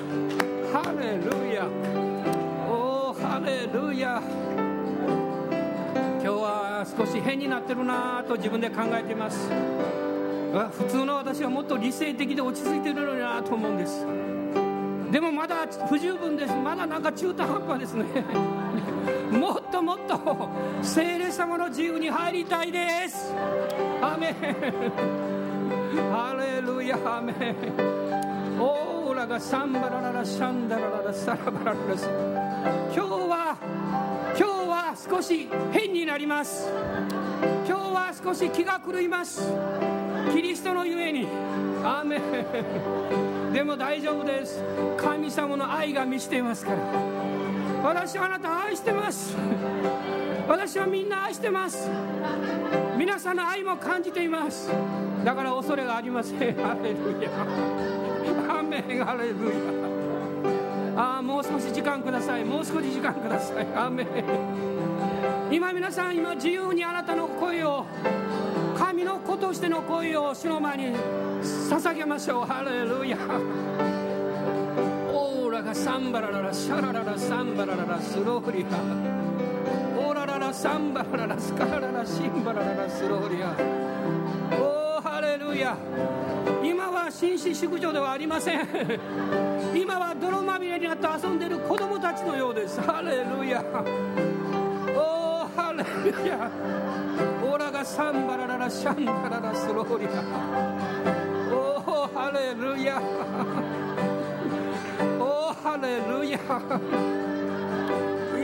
[0.72, 2.09] ハレルヤ。
[3.44, 4.22] レルヤ
[6.22, 9.48] 今日は少し変になってるなと自分で考えています。
[10.50, 14.04] 普通の私はもっと理性的で落ち着いてるのになと思うんです。
[15.10, 16.54] でもまだ不十分です。
[16.54, 18.04] まだなんか中途半端ですね。
[19.32, 20.48] もっともっと
[20.82, 23.34] 聖霊様の自由に入りたいです。
[24.02, 24.34] アメン。
[26.12, 27.56] ハレルヤアメン。
[28.60, 31.76] オーラがサンバラララシャンダラララサラバラララ。
[32.94, 33.09] 今日
[35.08, 36.68] 少し変になります。
[37.66, 39.50] 今日は少し気が狂います。
[40.30, 41.26] キリストのゆえに。
[41.82, 42.20] アーメン。
[43.50, 44.62] でも大丈夫です。
[44.98, 46.78] 神様の愛が満ちていますから。
[47.82, 49.34] 私はあなたを愛してます。
[50.46, 51.88] 私はみんな愛してます。
[52.98, 54.70] 皆さんの愛も感じています。
[55.24, 56.38] だから恐れがありません。
[56.62, 57.30] ハレルヤ。
[58.54, 59.02] アーメン。
[59.02, 59.90] ハレルヤ。
[61.00, 62.44] ああもう少し時間ください。
[62.44, 63.66] もう少し時間ください。
[63.74, 64.06] アメ
[65.50, 67.86] 今皆さん今自由にあなたの声を
[68.76, 70.94] 神の子としての声を主の前に
[71.42, 72.44] 捧げましょう。
[72.44, 73.16] ハレルヤ。
[75.10, 78.76] オーラがサンバラララシャラララサンバラララスローリア。
[80.06, 83.56] オーラララサンバラララスカラララシンバラララスローリア。
[84.62, 85.78] おーハレルヤ。
[86.62, 88.68] 今は紳士淑女ではありません。
[89.90, 92.80] 今は泥まみれになって遊んでる子供たちのようです。
[92.80, 93.60] ハレルヤ。
[94.94, 95.82] おーハレ
[96.12, 96.48] ルヤ。
[97.42, 100.10] オラがサンバラララシャンバララスローリア。
[101.52, 103.02] おーハレルヤ。
[105.18, 106.38] おーハレルヤ。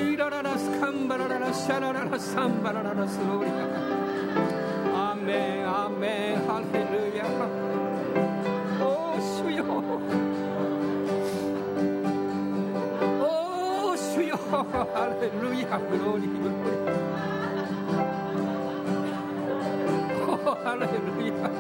[0.03, 3.51] イラララスカンバラララシャラララサンバラララスローリ
[4.97, 5.13] ア。
[5.13, 7.25] アメンアメンハレルヤ。
[14.73, 17.17] ハレルヤグローリーグローリー
[20.47, 21.51] ハレルヤ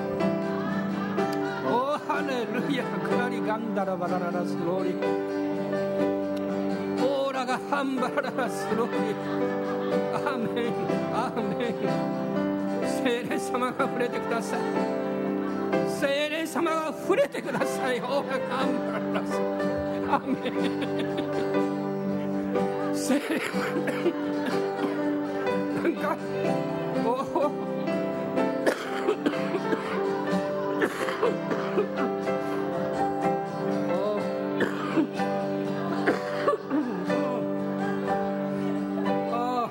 [1.70, 4.90] おハレルヤクラリガンダラバラララスローリ
[7.02, 9.14] オーラがハンバララスローリー
[10.14, 10.72] アーメン
[11.14, 11.74] アーメン
[13.04, 14.60] 聖霊様が触れてください
[16.00, 19.34] 聖霊様が触れてくださいオーラがハンバララス
[20.10, 20.50] アーメ
[21.72, 21.75] ン
[23.06, 23.38] 聖霊
[25.80, 26.16] なんか
[27.04, 27.14] おお
[39.32, 39.70] あ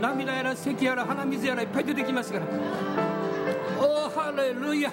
[0.00, 2.46] 涙やら咳やら鼻水やらいっぱい出てきますから。
[3.80, 4.92] おおハレルヤ。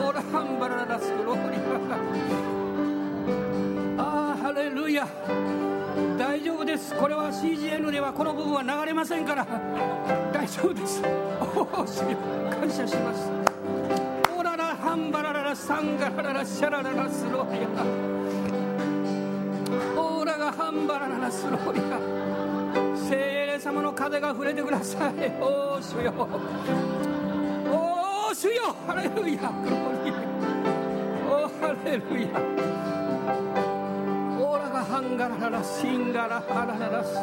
[0.00, 2.57] オラハンバララスローリアああハ
[4.58, 5.06] レルヤ
[6.18, 6.92] 大丈夫です。
[6.94, 9.46] これは CGN ではこの部分は流れませんから。
[10.32, 11.00] 大丈夫です。
[11.40, 12.18] おお主よ。
[12.50, 13.30] 感謝します。
[14.36, 17.68] オララハンバラララサンガラララシャラララスローリア
[20.00, 22.00] オーラがハンバラララスローリア
[23.08, 25.12] 聖霊様の風が触れてください。
[25.40, 26.12] おお主よ。
[27.70, 28.74] おお主よ。
[28.86, 29.50] ハレルヤ。
[29.62, 30.14] グローリー。
[31.30, 32.77] おおハレルヤ。
[35.00, 37.16] ンガラララシンガラハラララス。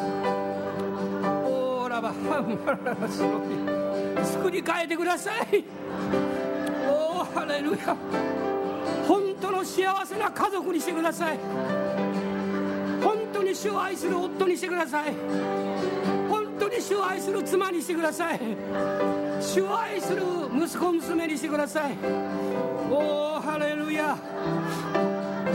[1.44, 5.64] オーラはハンガラララスローリア作り変えてください。
[6.88, 7.96] おおハレルヤ。
[9.06, 11.38] 本当の幸せな家族にしてください。
[13.02, 15.14] 本当に主を愛する夫にしてください。
[16.28, 18.40] 本当に主を愛する妻にしてください。
[19.40, 20.22] 主を愛する
[20.52, 21.96] 息子娘にしてください。
[22.90, 24.16] おおハレルヤ。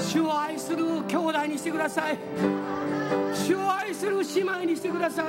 [0.02, 2.18] 主を愛する兄弟にしてください。
[3.34, 5.26] 主を愛する姉妹にしてください。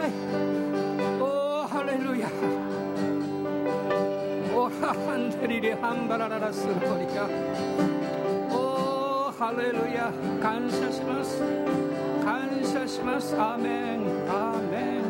[1.20, 2.28] おおハレルヤ。
[4.54, 6.80] オラハンデリリハンバラララスロリ
[7.18, 7.28] ア
[8.50, 10.12] おおハレルヤ。
[10.42, 11.42] 感謝します。
[12.24, 13.36] 感謝します。
[13.36, 14.00] アーメン。
[14.28, 15.01] アーメン。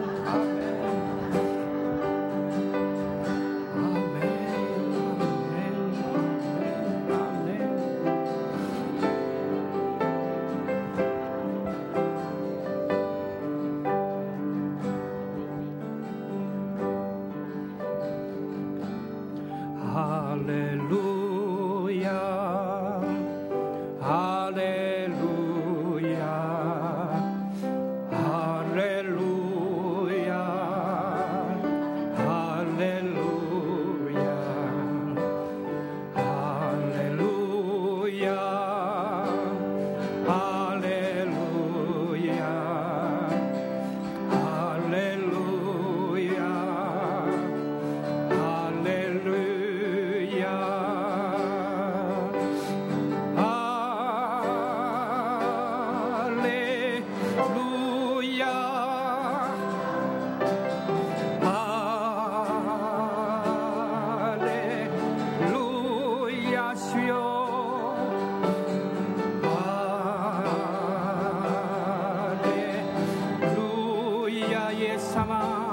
[75.03, 75.72] summer.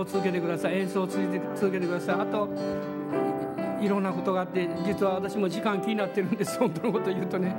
[0.00, 0.78] 奏を続けてください。
[0.78, 2.14] 演奏を続けて続けてください。
[2.20, 2.48] あと
[3.80, 6.58] いろんなことがあって実は私も時間気になってるんです。
[6.58, 7.54] 本当のこと言うとね。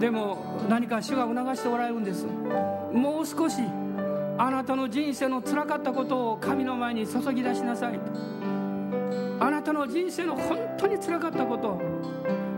[0.00, 2.26] でも何か主が促しておられるんです。
[2.92, 3.62] もう少し
[4.38, 8.00] あなたの人生のつらかったことを神の前に注ぎ出しなさい。
[9.40, 11.80] あなたの人生の本当につらかったこと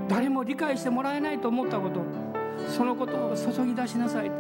[0.06, 2.02] 誰も理解してもらえないと思ったこと
[2.68, 4.30] そのことを注ぎ出しなさい。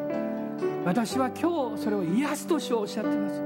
[0.84, 3.43] 私は今日それを癒すと主をおっしゃっています。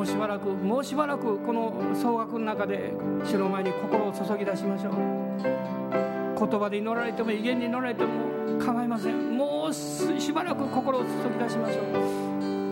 [0.00, 4.92] もうしばらくもうしばらくこの総額の中で主の前に心を注ぎ出しましょう。
[6.38, 9.36] 言葉で祈られても威厳に祈られても構いません。
[9.36, 11.82] もうしばらく心を注ぎ出しましょ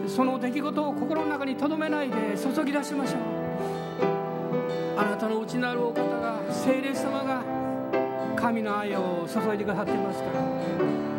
[0.06, 0.09] う。
[0.09, 3.20] その出来事を心の中にとどめないで注ぎ出しましょう。
[4.98, 7.42] あなたの内なるお方が聖霊様が
[8.36, 11.18] 神の愛を注いでくださっていますから。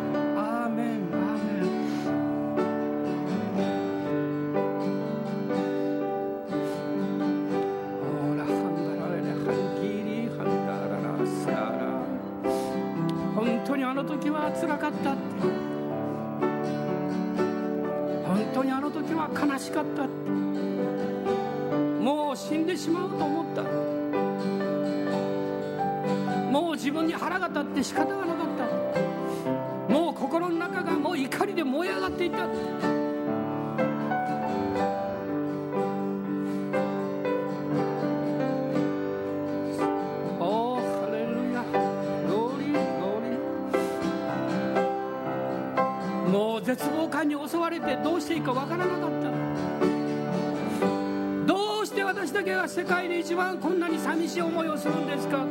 [46.62, 49.30] 絶望感に襲われてどうしていいかわからなかった
[51.46, 55.46] どうして私だけが世界で一番こんなに寂しい思いをするんですか。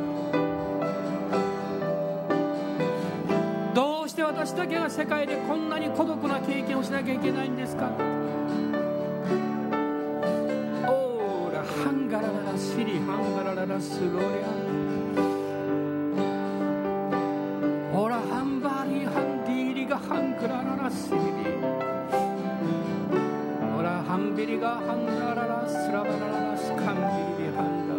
[3.74, 7.90] どうして私だけが世界でこんなに孤独な経験をしなきゃいけないんですか。
[10.86, 14.26] オーラハンガラララシリハンガラララスロリ
[14.66, 14.69] ア
[20.90, 21.16] ンクラララシリ
[23.78, 27.94] オラハンビリがハンガララスラバラララスカンビリビハンダ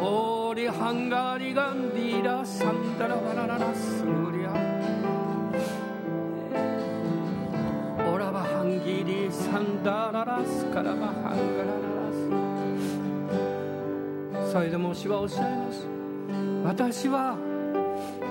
[0.00, 4.52] オーリハンガリガンディラサンダラバラララスリア
[8.12, 12.12] オラバハンギリサンダララスカラバハンガラララ
[14.46, 14.52] ス。
[14.52, 15.86] それでも主はおっしゃいます。
[16.64, 17.37] 私は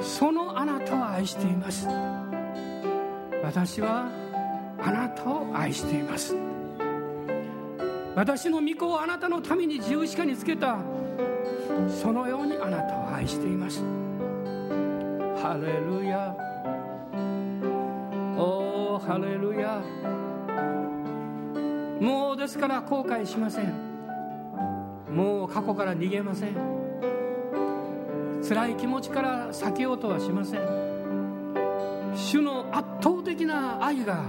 [0.08, 1.86] そのあなたを愛しています。
[3.44, 4.10] 私は
[4.82, 6.36] あなたを愛しています。
[8.16, 10.78] 私の御子をあなたのために十字架につけた。
[11.90, 13.84] そのようにあなたを愛しています。
[15.42, 16.34] ハレルヤ。
[18.38, 19.84] おーハレルヤ。
[22.00, 23.74] もうですから後悔しません。
[25.14, 26.77] もう過去から逃げません。
[28.48, 30.62] 辛い気持ちから避けようとはしません。
[32.16, 34.24] 主の圧倒的な愛が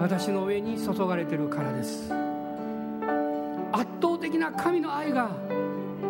[0.00, 2.10] 私の上に注がれているからです。
[3.70, 5.30] 圧倒的な神の愛が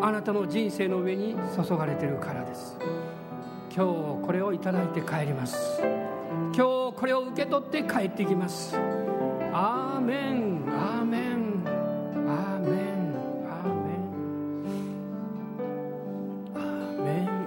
[0.01, 2.79] あなたの人生の上に注がれているからです。
[3.75, 3.85] 今
[4.21, 5.83] 日これをいただいて帰ります。
[6.55, 8.77] 今日これを受け取って帰ってきます。
[9.53, 10.56] アーメン。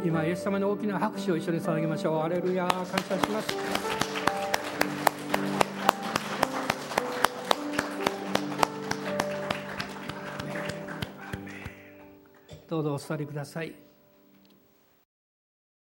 [0.09, 2.19] 今イエス様に大きな拍手を一緒に捧げましょう。
[2.23, 3.55] アレルヤ感謝します。
[12.67, 13.88] どうぞお座りください。